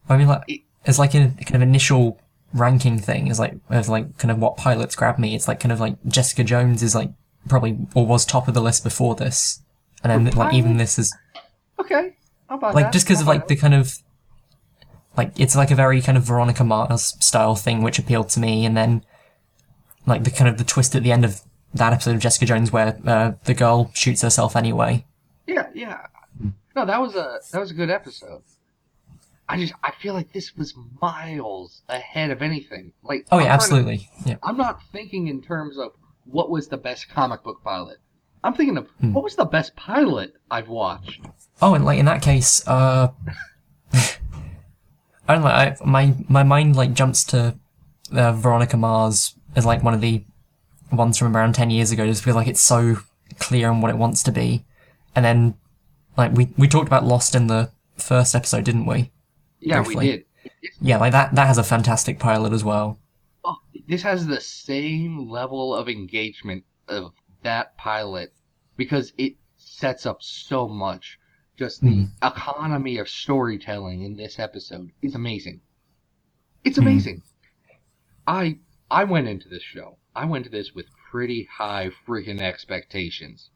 [0.08, 2.18] I mean, like It- it's like a kind of initial
[2.52, 3.28] ranking thing.
[3.28, 5.34] Is like of like kind of what pilots grab me.
[5.34, 7.10] It's like kind of like Jessica Jones is like
[7.48, 9.60] probably or was top of the list before this,
[10.02, 11.14] and then like even this is
[11.78, 12.16] Okay,
[12.48, 12.92] how about like that?
[12.92, 13.98] just because of like the kind of
[15.16, 18.64] like it's like a very kind of Veronica Mars style thing which appealed to me,
[18.66, 19.04] and then
[20.06, 21.42] like the kind of the twist at the end of
[21.74, 25.04] that episode of Jessica Jones where uh, the girl shoots herself anyway.
[25.46, 26.06] Yeah, yeah.
[26.74, 28.42] No, that was a that was a good episode.
[29.48, 32.92] I just I feel like this was miles ahead of anything.
[33.02, 34.10] Like Oh yeah, trying to- absolutely.
[34.24, 34.36] Yeah.
[34.42, 35.92] I'm not thinking in terms of
[36.24, 37.98] what was the best comic book pilot.
[38.44, 39.12] I'm thinking of Hmm.
[39.12, 41.20] what was the best pilot I've watched.
[41.60, 43.08] Oh, and like in that case, uh,
[45.28, 45.48] I don't know.
[45.48, 47.56] I, my my mind like jumps to
[48.12, 50.24] uh, Veronica Mars as like one of the
[50.90, 52.06] ones from around ten years ago.
[52.06, 52.96] Just feel like it's so
[53.38, 54.64] clear on what it wants to be,
[55.14, 55.54] and then
[56.16, 59.10] like we we talked about Lost in the first episode, didn't we?
[59.60, 59.96] Yeah, Briefly.
[60.06, 60.24] we did.
[60.80, 62.98] Yeah, like that that has a fantastic pilot as well.
[63.44, 63.56] Oh,
[63.88, 68.32] this has the same level of engagement of that pilot
[68.76, 71.18] because it sets up so much.
[71.56, 75.60] Just the economy of storytelling in this episode is amazing.
[76.64, 76.82] It's Hmm.
[76.86, 77.22] amazing.
[78.26, 78.58] I
[78.90, 79.98] I went into this show.
[80.14, 83.50] I went to this with pretty high freaking expectations.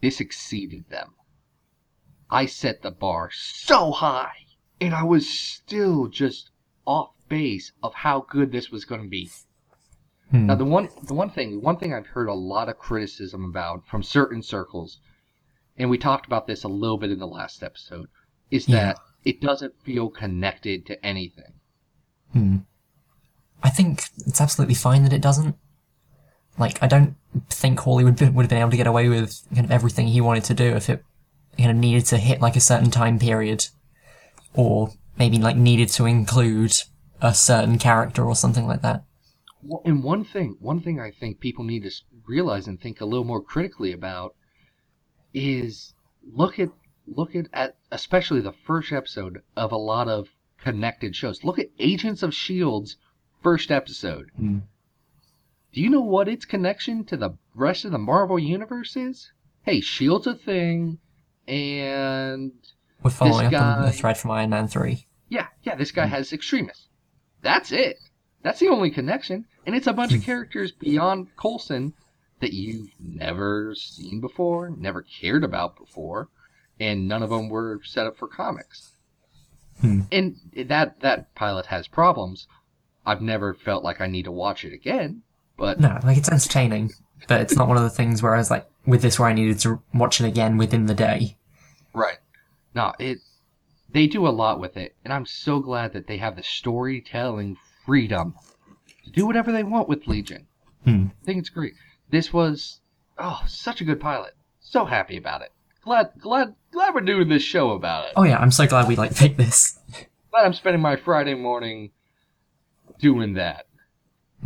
[0.00, 1.14] This exceeded them.
[2.30, 4.46] I set the bar so high,
[4.80, 6.50] and I was still just
[6.86, 9.30] off base of how good this was going to be.
[10.30, 10.46] Hmm.
[10.46, 13.86] Now the one the one thing one thing I've heard a lot of criticism about
[13.86, 14.98] from certain circles,
[15.76, 18.08] and we talked about this a little bit in the last episode,
[18.50, 18.76] is Yeah.
[18.86, 21.54] that it doesn't feel connected to anything.
[22.32, 22.56] Hmm.
[23.62, 25.56] I think it's absolutely fine that it doesn't.
[26.58, 27.16] Like, I don't
[27.50, 30.08] think Hawley would, be, would have been able to get away with kind of everything
[30.08, 31.04] he wanted to do if it
[31.58, 33.66] kind of needed to hit like a certain time period,
[34.54, 36.72] or maybe like needed to include
[37.20, 39.04] a certain character or something like that.
[39.62, 41.90] Well, and one thing, one thing I think people need to
[42.26, 44.34] realize and think a little more critically about
[45.34, 45.94] is
[46.32, 46.70] look at
[47.06, 51.44] look at, at especially the first episode of a lot of connected shows.
[51.44, 52.96] Look at Agents of Shield's
[53.42, 54.30] first episode.
[54.36, 54.58] Hmm.
[55.76, 59.30] Do you know what its connection to the rest of the Marvel universe is?
[59.62, 61.00] Hey, Shield's a thing,
[61.46, 62.52] and
[63.02, 65.06] We're following up on guy- the thread from Iron Man 3.
[65.28, 66.88] yeah, yeah, this guy has extremists.
[67.42, 67.98] That's it.
[68.42, 69.44] That's the only connection.
[69.66, 71.92] And it's a bunch of characters beyond Coulson
[72.40, 76.30] that you've never seen before, never cared about before,
[76.80, 78.92] and none of them were set up for comics.
[79.82, 80.02] Hmm.
[80.10, 82.48] And that that pilot has problems.
[83.04, 85.22] I've never felt like I need to watch it again,
[85.56, 86.92] but No, like it's entertaining,
[87.28, 89.32] but it's not one of the things where I was like, with this where I
[89.32, 91.36] needed to watch it again within the day.
[91.92, 92.18] Right.
[92.74, 93.18] No, it
[93.92, 97.56] they do a lot with it, and I'm so glad that they have the storytelling
[97.86, 98.34] freedom
[99.04, 100.46] to do whatever they want with Legion.
[100.84, 101.06] Hmm.
[101.22, 101.74] I think it's great.
[102.10, 102.80] This was
[103.18, 104.34] oh, such a good pilot.
[104.60, 105.52] So happy about it.
[105.82, 108.12] Glad glad glad we're doing this show about it.
[108.16, 109.78] Oh yeah, I'm so glad we like picked this.
[110.30, 111.92] Glad I'm spending my Friday morning
[112.98, 113.65] doing that.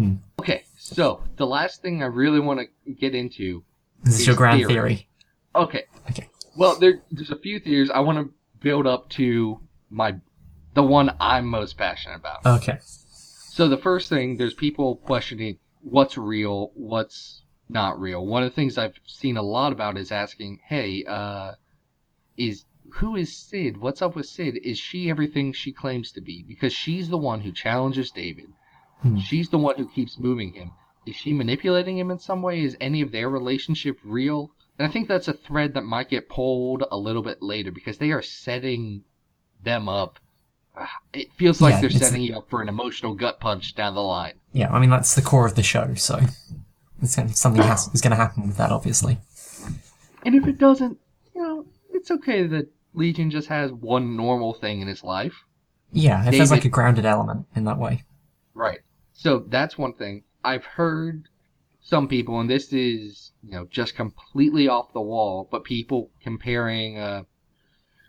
[0.00, 0.14] Hmm.
[0.40, 3.62] Okay, so the last thing I really want to get into
[4.02, 4.72] This is your grand theory.
[4.72, 5.08] theory.
[5.54, 5.84] Okay.
[6.08, 6.26] Okay.
[6.56, 9.60] Well, there, there's a few theories I want to build up to
[9.90, 10.16] my
[10.72, 12.46] the one I'm most passionate about.
[12.46, 12.78] Okay.
[12.80, 18.24] So the first thing, there's people questioning what's real, what's not real.
[18.24, 21.56] One of the things I've seen a lot about is asking, "Hey, uh,
[22.38, 23.76] is who is Sid?
[23.76, 24.60] What's up with Sid?
[24.64, 26.42] Is she everything she claims to be?
[26.42, 28.46] Because she's the one who challenges David.
[29.02, 29.18] Hmm.
[29.18, 30.72] She's the one who keeps moving him.
[31.06, 32.62] Is she manipulating him in some way?
[32.62, 34.52] Is any of their relationship real?
[34.78, 37.98] And I think that's a thread that might get pulled a little bit later because
[37.98, 39.04] they are setting
[39.62, 40.18] them up.
[41.12, 44.02] It feels like Yeah, they're setting you up for an emotional gut punch down the
[44.02, 44.34] line.
[44.52, 46.20] Yeah, I mean that's the core of the show, so
[47.02, 49.18] it's gonna, something has, is going to happen with that, obviously.
[50.24, 50.98] And if it doesn't,
[51.34, 55.44] you know, it's okay that Legion just has one normal thing in his life.
[55.92, 58.04] Yeah, if there's like a grounded element in that way.
[58.54, 58.80] Right.
[59.20, 60.22] So that's one thing.
[60.42, 61.28] I've heard
[61.82, 66.96] some people, and this is, you know, just completely off the wall, but people comparing
[66.96, 67.24] uh,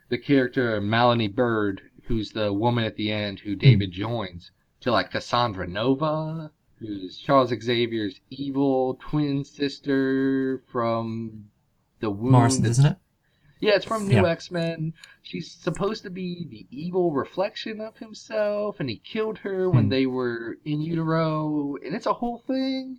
[0.07, 5.11] the character Melanie Bird, who's the woman at the end who David joins, to like
[5.11, 11.49] Cassandra Nova, who's Charles Xavier's evil twin sister from
[11.99, 12.31] the wound.
[12.31, 12.97] Morrison, isn't it?
[13.61, 14.25] Yeah, it's from New Yeah.
[14.25, 14.93] X Men.
[15.21, 19.89] She's supposed to be the evil reflection of himself, and he killed her when Hmm.
[19.89, 22.97] they were in utero, and it's a whole thing.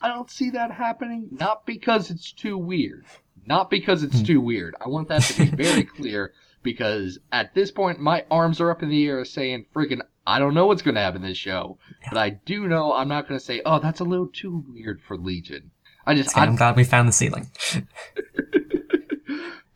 [0.00, 1.28] I don't see that happening.
[1.32, 3.04] Not because it's too weird.
[3.46, 4.24] Not because it's Hmm.
[4.24, 4.74] too weird.
[4.80, 8.82] I want that to be very clear because at this point, my arms are up
[8.84, 11.78] in the air saying, freaking, I don't know what's going to happen in this show.
[12.08, 15.00] But I do know I'm not going to say, oh, that's a little too weird
[15.02, 15.72] for Legion.
[16.06, 17.50] I just, Okay, I I'm glad we found the ceiling.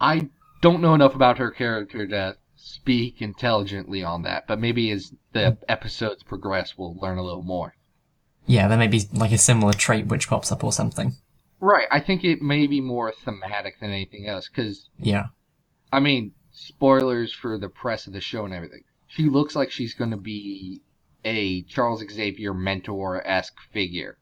[0.05, 0.29] I
[0.61, 5.57] don't know enough about her character to speak intelligently on that, but maybe as the
[5.69, 7.75] episodes progress, we'll learn a little more.
[8.47, 11.15] Yeah, there may be like a similar trait which pops up or something.
[11.59, 11.89] Right.
[11.91, 15.27] I think it may be more thematic than anything else, because, Yeah.
[15.91, 18.83] I mean, spoilers for the press of the show and everything.
[19.07, 20.83] She looks like she's going to be
[21.25, 24.19] a Charles Xavier mentor esque figure.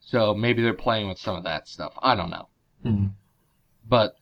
[0.00, 1.94] So maybe they're playing with some of that stuff.
[2.02, 2.48] I don't know.
[2.84, 3.12] Mm.
[3.88, 4.16] But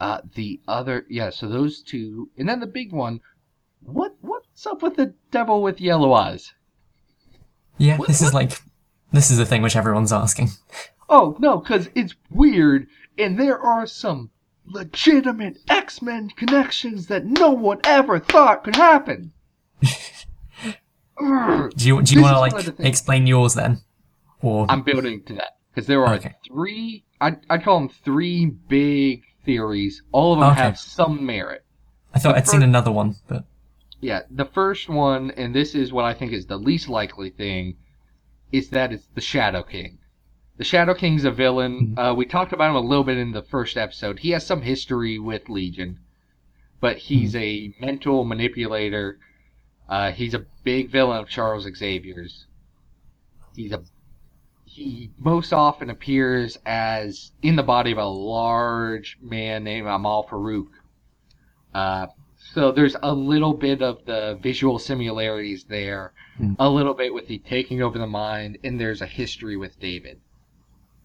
[0.00, 3.20] uh, the other, yeah, so those two, and then the big one.
[3.82, 6.52] What what's up with the devil with yellow eyes?
[7.78, 8.52] Yeah, What- this is like
[9.12, 10.48] this is the thing which everyone's asking.
[11.08, 12.86] Oh no, because it's weird,
[13.18, 14.30] and there are some
[14.66, 19.32] legitimate X Men connections that no one ever thought could happen.
[21.18, 21.72] Urgh.
[21.76, 23.80] Do you do you want to one of the like explain yours then?
[24.42, 26.34] Or I'm building to that because there are Okay.
[26.46, 27.04] three.
[27.20, 30.02] I I call them three big theories.
[30.12, 30.60] All of them Okay.
[30.62, 31.64] have some merit.
[32.14, 33.44] I thought I'd seen another one, but
[34.00, 37.76] Yeah, the first one, and this is what I think is the least likely thing,
[38.50, 39.98] is that it's the Shadow King.
[40.56, 41.94] The Shadow King's a villain.
[41.96, 44.18] Uh, we talked about him a little bit in the first episode.
[44.18, 46.00] He has some history with Legion,
[46.80, 49.18] but he's a mental manipulator.
[49.88, 52.46] Uh, he's a big villain of Charles Xavier's.
[53.56, 53.82] He's a
[54.72, 60.68] he most often appears as in the body of a large man named Amal Farouk.
[61.74, 62.06] Uh,
[62.54, 66.54] so there's a little bit of the visual similarities there, Hmm.
[66.58, 70.20] a little bit with the taking over the mind, and there's a history with David.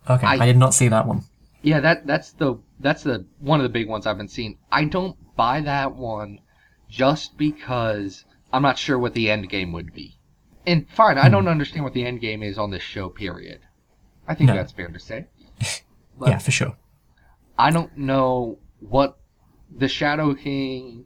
[0.10, 1.24] Okay, I, I- did not see that one.
[1.64, 4.60] Yeah, that that's the that's the one of the big ones I've been seeing.
[4.72, 6.40] I don't buy that one
[6.88, 10.15] just because I'm not sure what the end game would be.
[10.68, 13.10] And fine, I don't understand what the end game is on this show.
[13.10, 13.60] Period.
[14.28, 14.56] I think No.
[14.56, 15.28] that's fair to say.
[16.18, 16.76] But- yeah, for sure.
[17.58, 19.18] I don't know what
[19.76, 21.06] the Shadow King,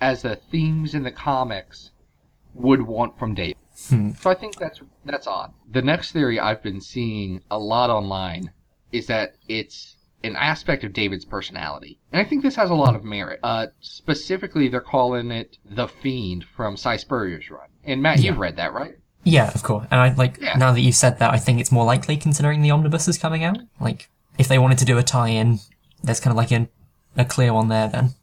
[0.00, 1.90] as the themes in the comics,
[2.54, 3.56] would want from David.
[3.88, 4.10] Hmm.
[4.12, 5.52] So I think that's that's odd.
[5.70, 8.52] The next theory I've been seeing a lot online
[8.92, 12.94] is that it's an aspect of David's personality, and I think this has a lot
[12.94, 13.40] of merit.
[13.42, 17.68] Uh, specifically, they're calling it the Fiend from Si Spurrier's run.
[17.84, 18.94] And Matt, you've read that, right?
[19.24, 19.86] Yeah, of course.
[19.90, 20.56] And I like Yeah.
[20.56, 23.44] now that you've said that, I think it's more likely considering the omnibus is coming
[23.44, 23.58] out.
[23.80, 24.08] Like,
[24.38, 25.60] if they wanted to do a tie-in,
[26.02, 26.68] there's kind of like a,
[27.16, 27.88] a clear one there.
[27.88, 28.14] Then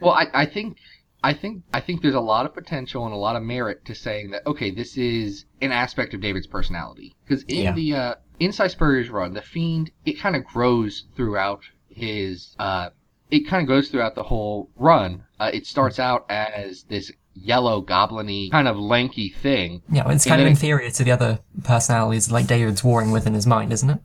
[0.00, 0.78] Well, I, I think
[1.24, 3.94] I think I think there's a lot of potential and a lot of merit to
[3.94, 7.72] saying that okay, this is an aspect of David's personality because in Yeah.
[7.72, 12.90] the uh, Inside Spurrier's run, the fiend it kind of grows throughout his uh,
[13.30, 15.24] it kind of goes throughout the whole run.
[15.40, 19.82] Uh, it starts out as this yellow goblin-y kind of lanky thing.
[19.90, 23.46] yeah, it's kind of inferior to the other personalities like David's warring with in his
[23.46, 23.98] mind, isn't it?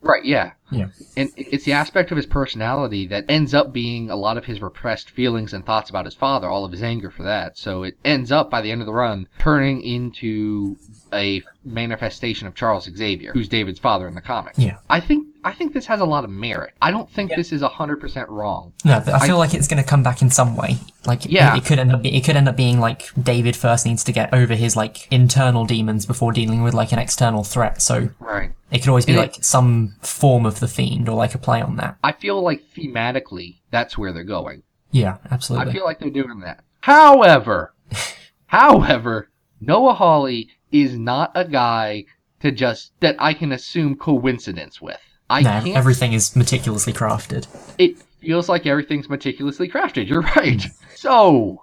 [0.00, 0.52] Right, yeah.
[0.78, 0.86] Yeah.
[1.16, 4.60] And it's the aspect of his personality that ends up being a lot of his
[4.60, 7.56] repressed feelings and thoughts about his father, all of his anger for that.
[7.58, 10.76] So it ends up by the end of the run turning into
[11.12, 14.58] a manifestation of Charles Xavier, who's David's father in the comics.
[14.58, 14.78] Yeah.
[14.88, 16.72] I think I think this has a lot of merit.
[16.80, 18.72] I don't think this is hundred percent wrong.
[18.84, 20.78] No, but I feel like it's going to come back in some way.
[21.06, 21.54] Like, Yeah.
[21.54, 22.02] it, it could end up.
[22.02, 25.06] Be, it could end up being like David first needs to get over his like
[25.12, 27.82] internal demons before dealing with like an external threat.
[27.82, 28.52] So Right.
[28.70, 29.18] it could always be Yeah.
[29.20, 31.98] like some form of the fiend or like a play on that.
[32.02, 34.62] I feel like thematically that's where they're going.
[34.92, 35.68] Yeah, absolutely.
[35.70, 36.64] I feel like they're doing that.
[36.80, 37.74] However,
[38.46, 39.28] however,
[39.60, 42.04] Noah Hawley is not a guy
[42.40, 45.00] to just that I can assume coincidence with.
[45.28, 45.76] I no, can't.
[45.76, 47.46] everything is meticulously crafted.
[47.78, 50.08] it feels like everything's meticulously crafted.
[50.08, 50.64] You're right.
[50.94, 51.62] So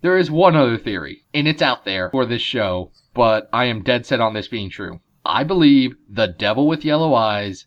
[0.00, 3.82] there is one other theory, and it's out there for this show, but I am
[3.84, 5.00] dead set on this being true.
[5.24, 7.66] I believe the Devil with Yellow Eyes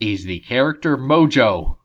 [0.00, 1.76] is the character Mojo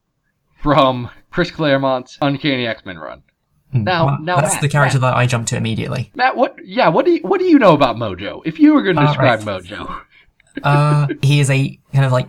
[0.62, 3.24] from Chris Claremont's Uncanny X Men run.
[3.72, 4.42] Now- Well, now, Hmm.
[4.42, 5.12] that's Matt, the character Matt.
[5.14, 6.12] that I jumped to immediately.
[6.16, 6.56] Matt, what?
[6.64, 8.42] Yeah, what do you what do you know about Mojo?
[8.46, 9.62] If you were going to Uh, describe right.
[9.64, 10.02] Mojo,
[10.64, 12.28] Uh, he is a kind of like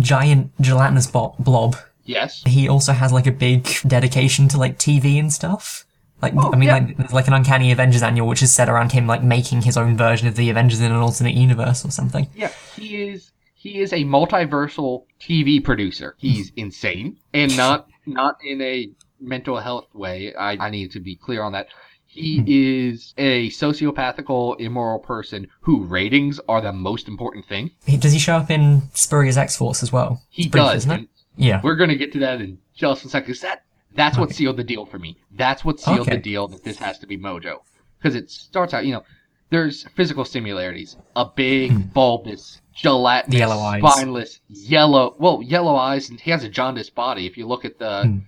[0.00, 1.76] giant gelatinous blob.
[2.04, 5.84] yes, He also has like a big dedication to like TV and stuff.
[6.20, 6.72] Like, Oh, I mean, yeah.
[6.78, 9.76] like, there's like an Uncanny Avengers annual, which is set around him like making his
[9.76, 12.26] own version of the Avengers in an alternate universe or something.
[12.34, 16.14] yeah, he is he is a multiversal TV producer.
[16.16, 18.90] He's insane and not not in a
[19.20, 20.32] mental health way.
[20.34, 21.66] I, I need to be clear on that.
[22.06, 27.72] He is a sociopathical, immoral person who ratings are the most important thing.
[27.84, 30.22] He, does he show up in Spurrier's X Force as well?
[30.30, 30.76] He It's does.
[30.86, 31.08] isn't it?
[31.36, 31.60] Yeah.
[31.62, 33.36] We're gonna get to that in just a second.
[33.42, 33.62] That
[33.94, 34.34] that's what Okay.
[34.34, 35.16] sealed the deal for me.
[35.32, 36.12] That's what sealed Okay.
[36.16, 37.58] the deal that this has to be Mojo,
[37.98, 38.86] because it starts out.
[38.86, 39.02] You know,
[39.50, 40.96] there's physical similarities.
[41.16, 43.38] A big, bulbous, gelatinous, Hmm.
[43.38, 43.82] Yellow eyes.
[43.92, 45.14] spineless, yellow.
[45.18, 47.26] Well, yellow eyes, and he has a jaundiced body.
[47.26, 48.18] If you look at the Hmm.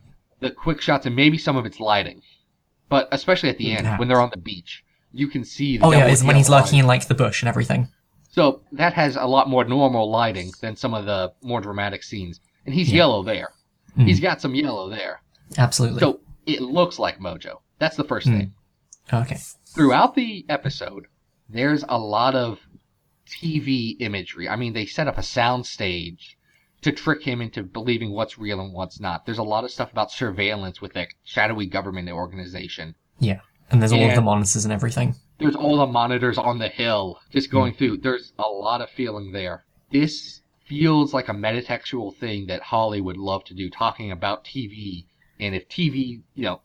[0.41, 2.23] the quick shots and maybe some of its lighting,
[2.89, 5.77] but especially at the end when they're on the beach, you can see.
[5.77, 6.81] The Oh yeah, when he's lurking eyes.
[6.81, 7.89] in like the bush and everything.
[8.31, 12.41] So that has a lot more normal lighting than some of the more dramatic scenes,
[12.65, 12.99] and he's Yeah.
[12.99, 13.51] yellow there.
[13.97, 14.07] Hmm.
[14.07, 15.21] He's got some yellow there.
[15.59, 16.01] Absolutely.
[16.01, 17.57] So it looks like Mojo.
[17.79, 18.39] That's the first Hmm.
[18.39, 18.55] thing.
[19.13, 19.39] okay.
[19.75, 21.07] Throughout the episode,
[21.53, 22.61] there's a lot of
[23.27, 24.49] TV imagery.
[24.49, 26.37] I mean, they set up a sound stage
[26.83, 29.27] to trick him into believing what's real and what's not.
[29.27, 32.95] There's a lot of stuff about surveillance with that shadowy government organization.
[33.19, 33.41] Yeah.
[33.71, 35.15] And there's all of the monitors and everything.
[35.39, 37.57] There's all the monitors on the hill just hmm.
[37.57, 37.99] going through.
[37.99, 39.65] There's a lot of feeling there.
[39.93, 45.07] This feels like a metatextual thing that Hawley would love to do, talking about TV.
[45.39, 46.63] And if TV, you know,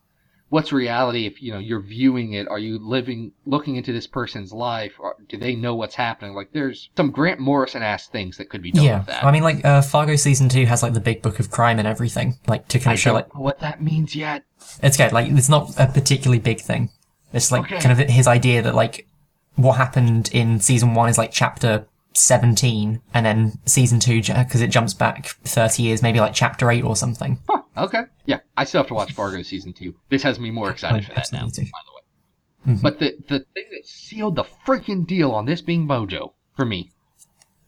[0.55, 1.25] what's reality?
[1.27, 4.93] If, you know, you're viewing it, are you living, looking into this person's life?
[4.99, 6.33] Or do they know what's happening?
[6.33, 8.97] Like, there's some Grant Morrison ass things that could be done Yeah.
[8.99, 9.23] with that.
[9.25, 11.87] I mean, like uh, Fargo season two has like the big book of crime and
[11.87, 14.43] everything, like to kind I of show don't like know what that means yet.
[14.81, 15.11] it's good.
[15.11, 16.89] Like it's not a particularly big thing.
[17.33, 17.79] It's like Okay.
[17.81, 19.07] kind of his idea that like
[19.55, 24.69] what happened in season one is like chapter 17, and then season two because it
[24.69, 27.39] jumps back 30 years, maybe like chapter eight or something.
[27.49, 28.03] Huh, okay.
[28.25, 29.95] Yeah, I still have to watch Fargo season two.
[30.09, 32.73] This has me more excited for that now, by the way.
[32.75, 32.81] Mhm.
[32.81, 36.91] But the, the thing that sealed the freaking deal on this being Mojo for me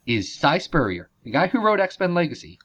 [0.06, 2.58] is Si Spurrier, the guy who wrote X Men Legacy.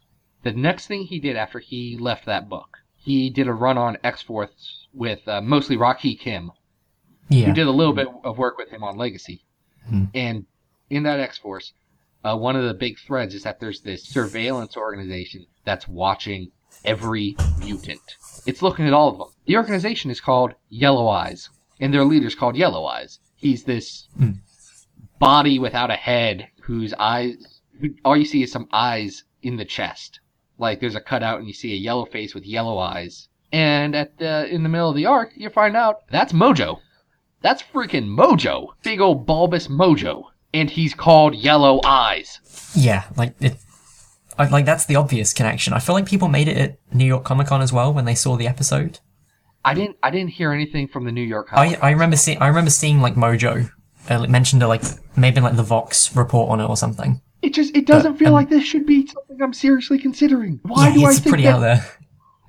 [0.42, 3.96] The next thing he did after he left that book, he did a run on
[4.02, 6.50] X Force with uh, mostly Rock-He Kim,
[7.28, 7.46] Yeah.
[7.46, 9.44] who did a little bit of work with him on Legacy.
[9.90, 10.10] Mhm.
[10.14, 10.46] And
[10.90, 11.72] in that X Force,
[12.24, 16.50] uh, one of the big threads is that there's this surveillance organization that's watching
[16.84, 18.00] every mutant.
[18.46, 19.28] It's looking at all of them.
[19.46, 21.48] The organization is called Yellow Eyes,
[21.80, 23.18] and their leader's called Yellow Eyes.
[23.36, 24.32] He's this Hmm.
[25.18, 27.60] body without a head whose eyes,
[28.04, 30.20] all you see is some eyes in the chest.
[30.58, 33.28] Like there's a cutout and you see a yellow face with yellow eyes.
[33.52, 36.78] And at the, in the middle of the arc, you find out that's Mojo.
[37.40, 38.68] That's freaking Mojo.
[38.82, 40.24] Big old bulbous Mojo.
[40.54, 42.38] And he's called Yellow Eyes.
[42.76, 43.56] Yeah, like it.
[44.42, 45.72] I, like that's the obvious connection.
[45.72, 48.14] I feel like people made it at New York Comic Con as well when they
[48.14, 48.98] saw the episode.
[49.64, 52.48] I didn't I didn't hear anything from the New York I I remember seeing I
[52.48, 53.70] remember seeing like Mojo
[54.08, 54.82] uh, mentioned to like
[55.16, 57.20] maybe like the Vox report on it or something.
[57.42, 60.60] It just it doesn't But, feel um, like this should be something I'm seriously considering.
[60.62, 61.86] Why yeah, do I it's think pretty that, out there.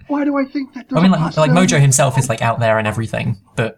[0.08, 0.88] Why do I think that?
[0.96, 3.78] I mean, like like Mojo himself is like out there and everything, but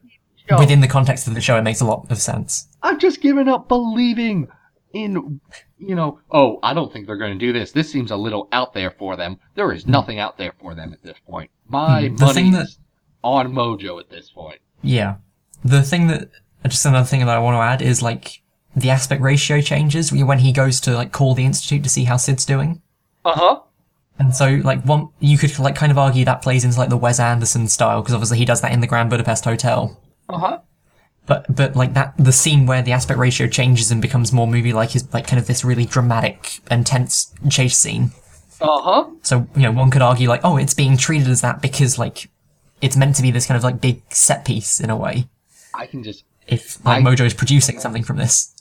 [0.58, 2.68] within the context of the show, it makes a lot of sense.
[2.84, 4.48] I've just given up believing
[4.96, 5.40] in,
[5.78, 7.72] you know, oh, I don't think they're going to do this.
[7.72, 9.38] This seems a little out there for them.
[9.56, 11.52] There is nothing out there for them at this point.
[11.68, 12.16] My Hmm.
[12.16, 12.80] The money thing that- is
[13.24, 14.60] on Mojo at this point.
[14.82, 15.16] Yeah,
[15.64, 16.30] the thing that
[16.68, 18.42] just another thing that I want to add is like
[18.76, 22.18] the aspect ratio changes when he goes to like call the institute to see how
[22.18, 22.82] Sid's doing.
[23.24, 23.60] Uh huh.
[24.18, 26.98] And so, like, one you could like kind of argue that plays into like the
[26.98, 30.00] Wes Anderson style because obviously he does that in the Grand Budapest Hotel.
[30.30, 30.60] Uh huh.
[31.28, 34.96] But but like that, the scene where the aspect ratio changes and becomes more movie-like
[34.96, 38.12] is like kind of this really dramatic, intense chase scene.
[38.62, 39.10] Uh huh.
[39.24, 42.30] So you know, one could argue like, oh, it's being treated as that because like
[42.82, 45.28] it's meant to be this kind of like big set piece in a way.
[45.74, 48.54] I can just If like I- Mojo is producing something from this,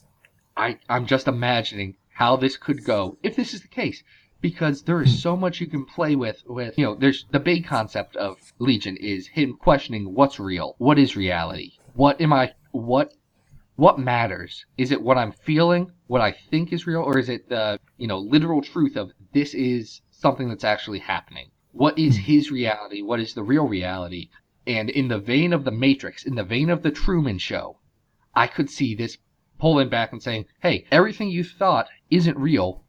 [0.57, 4.03] I, I'm just imagining how this could go if this is the case.
[4.41, 5.17] Because there is Hmm.
[5.19, 8.97] so much you can play with with you know, there's the big concept of Legion
[8.99, 13.15] is him questioning what's real, what is reality, what am I what
[13.77, 14.67] what matters?
[14.79, 18.07] Is it what I'm feeling, what I think is real, or is it the you
[18.07, 21.51] know, literal truth of this is something that's actually happening?
[21.73, 22.23] What is hmm.
[22.23, 23.03] his reality?
[23.03, 24.29] What is the real reality?
[24.67, 27.79] And in the vein of the Matrix, in the vein of the Truman Show,
[28.35, 29.19] I could see this
[29.59, 32.84] pulling back and saying, "Hey, everything you thought isn't real,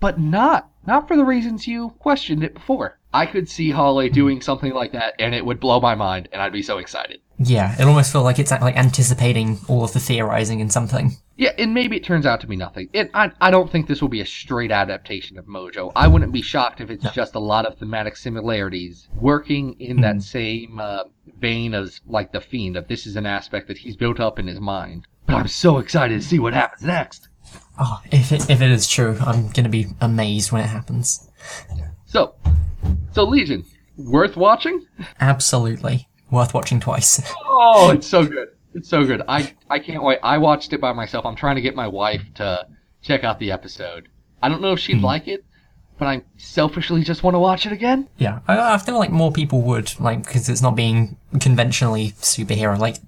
[0.00, 4.42] but not not for the reasons you questioned it before." I could see Hawley doing
[4.42, 7.20] something like that, and it would blow my mind, and I'd be so excited.
[7.38, 11.16] yeah, it almost feel like it's like anticipating all of the theorizing in something.
[11.36, 12.90] Yeah, and maybe it turns out to be nothing.
[12.92, 15.90] It, I, I don't think this will be a straight adaptation of Mojo.
[15.96, 20.20] I wouldn't be shocked if it's just a lot of thematic similarities working in that
[20.22, 21.04] same uh,
[21.40, 22.76] vein as like the Fiend.
[22.76, 25.06] Of this is an aspect that he's built up in his mind.
[25.26, 27.27] But I'm so excited to see what happens next.
[27.78, 31.28] Oh, if it, if it is true, I'm gonna be amazed when it happens.
[32.06, 32.34] So,
[33.12, 33.64] so Legion,
[33.96, 34.86] worth watching?
[35.20, 37.20] Absolutely worth watching twice.
[37.60, 38.50] Oh, it's so good.
[38.72, 39.20] It's so good.
[39.26, 40.20] I I can't wait.
[40.22, 41.26] I watched it by myself.
[41.26, 42.68] I'm trying to get my wife to
[43.02, 44.08] check out the episode.
[44.40, 45.04] I don't know if she'd hmm.
[45.04, 45.44] like it,
[45.98, 48.08] but I selfishly just want to watch it again.
[48.16, 52.78] yeah, I, I feel like more people would like because it's not being conventionally superhero.
[52.78, 52.98] Like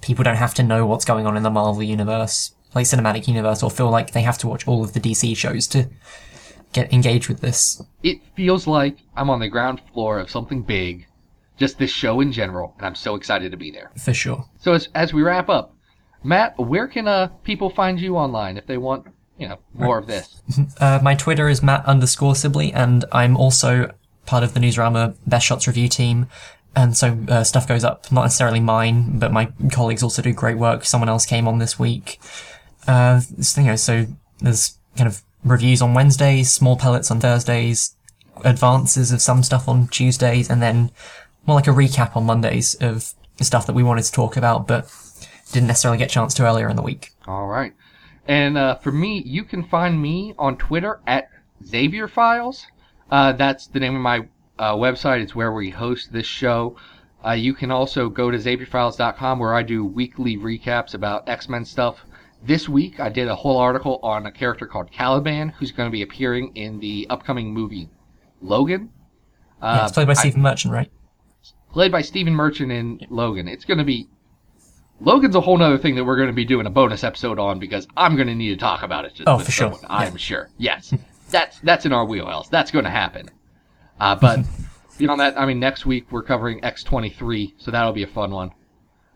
[0.00, 3.62] people don't have to know what's going on in the Marvel universe, like cinematic universe,
[3.62, 5.88] or feel like they have to watch all of the DC shows to
[6.72, 7.82] get engaged with this.
[8.02, 11.06] It feels like I'm on the ground floor of something big,
[11.58, 13.90] just this show in general, and I'm so excited to be there.
[13.96, 14.48] For sure.
[14.58, 15.74] So as as we wrap up,
[16.22, 19.06] Matt, where can uh people find you online if they want
[19.38, 20.42] you know more of this?
[20.80, 23.92] Uh, my Twitter is Matt underscore Sibley, and I'm also
[24.26, 26.26] part of the Newsarama Best Shots review team.
[26.74, 30.56] And so uh, stuff goes up, not necessarily mine, but my colleagues also do great
[30.56, 30.84] work.
[30.84, 32.20] Someone else came on this week.
[32.90, 33.20] Uh,
[33.56, 34.04] you know, so
[34.40, 37.94] there's kind of reviews on Wednesdays, small pellets on Thursdays,
[38.44, 40.90] advances of some stuff on Tuesdays, and then
[41.46, 44.92] more like a recap on Mondays of stuff that we wanted to talk about, but
[45.52, 47.12] didn't necessarily get a chance to earlier in the week.
[47.28, 47.72] All right.
[48.26, 51.30] And uh, for me, you can find me on Twitter at
[51.64, 52.66] Xavier Files.
[53.08, 54.26] Uh, that's the name of my
[54.58, 55.20] uh, website.
[55.20, 56.76] It's where we host this show.
[57.24, 61.64] Uh, you can also go to XavierFiles.com where I do weekly recaps about X Men
[61.64, 62.04] stuff.
[62.42, 65.92] This week, I did a whole article on a character called Caliban, who's going to
[65.92, 67.90] be appearing in the upcoming movie
[68.40, 68.90] Logan.
[69.60, 70.90] Uh, yeah, it's played by I- Stephen Merchant, right?
[71.72, 73.46] played by Stephen Merchant in Logan.
[73.46, 74.08] It's going to be
[75.00, 77.60] Logan's a whole other thing that we're going to be doing a bonus episode on
[77.60, 79.20] because I'm going to need to talk about it.
[79.26, 79.72] Oh, for sure.
[79.72, 80.50] someone, I'm sure.
[80.58, 80.92] Yes,
[81.30, 82.48] that's that's in our wheelhouse.
[82.48, 83.30] That's going to happen.
[84.00, 84.40] Uh, but
[84.98, 88.50] beyond that, I mean, next week we're covering X23, so that'll be a fun one.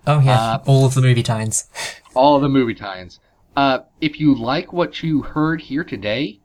[0.07, 1.65] Oh yeah, Uh, all of the movie tie-ins.
[2.15, 3.21] all the movie tie-ins.
[3.57, 6.41] Uh, if you like what you heard here today,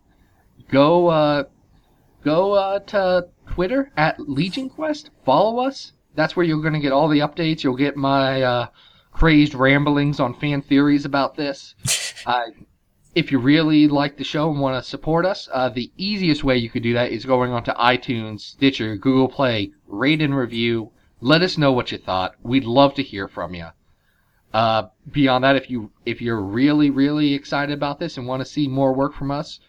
[0.69, 1.43] go uh,
[2.23, 5.09] go uh, to Twitter at Legion Quest.
[5.25, 5.93] Follow us.
[6.15, 7.63] That's where you're going to get all the updates.
[7.63, 8.67] You'll get my uh,
[9.11, 11.75] crazed ramblings on fan theories about this.
[12.25, 12.45] uh,
[13.15, 16.57] if you really like the show and want to support us, uh, the easiest way
[16.57, 20.91] you could do that is going onto iTunes, Stitcher, Google Play, rate and review.
[21.21, 22.35] Let us know what you thought.
[22.43, 23.67] We'd love to hear from you.
[24.53, 28.45] Uh, beyond that, if you if you're really really excited about this and want to
[28.45, 29.59] see more work from us,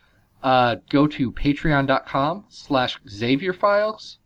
[0.43, 4.19] uh, go to patreon.com slash Xavier Files,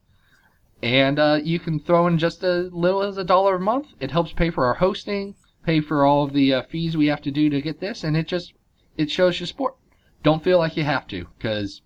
[0.82, 3.88] and uh, you can throw in just as little as a dollar a month.
[3.98, 5.34] It helps pay for our hosting,
[5.64, 8.16] pay for all of the uh, fees we have to do to get this, and
[8.16, 8.54] it just
[8.96, 9.74] it shows your support.
[10.22, 11.82] Don't feel like you have to, because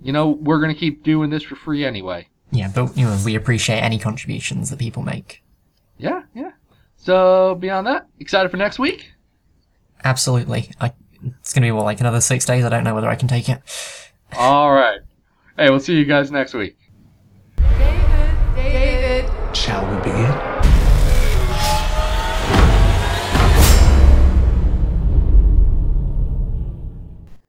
[0.00, 2.28] you know we're gonna keep doing this for free anyway.
[2.52, 5.42] Yeah, but you know we appreciate any contributions that people make.
[5.98, 6.52] Yeah, yeah.
[7.02, 9.12] So beyond that, excited for next week?
[10.04, 10.70] Absolutely.
[10.80, 10.92] I,
[11.40, 12.64] it's going to be more like another six days.
[12.64, 13.60] I don't know whether I can take it.
[14.38, 15.00] All right.
[15.58, 16.76] Hey, we'll see you guys next week.
[17.56, 19.30] David, David.
[19.52, 19.81] Challenge.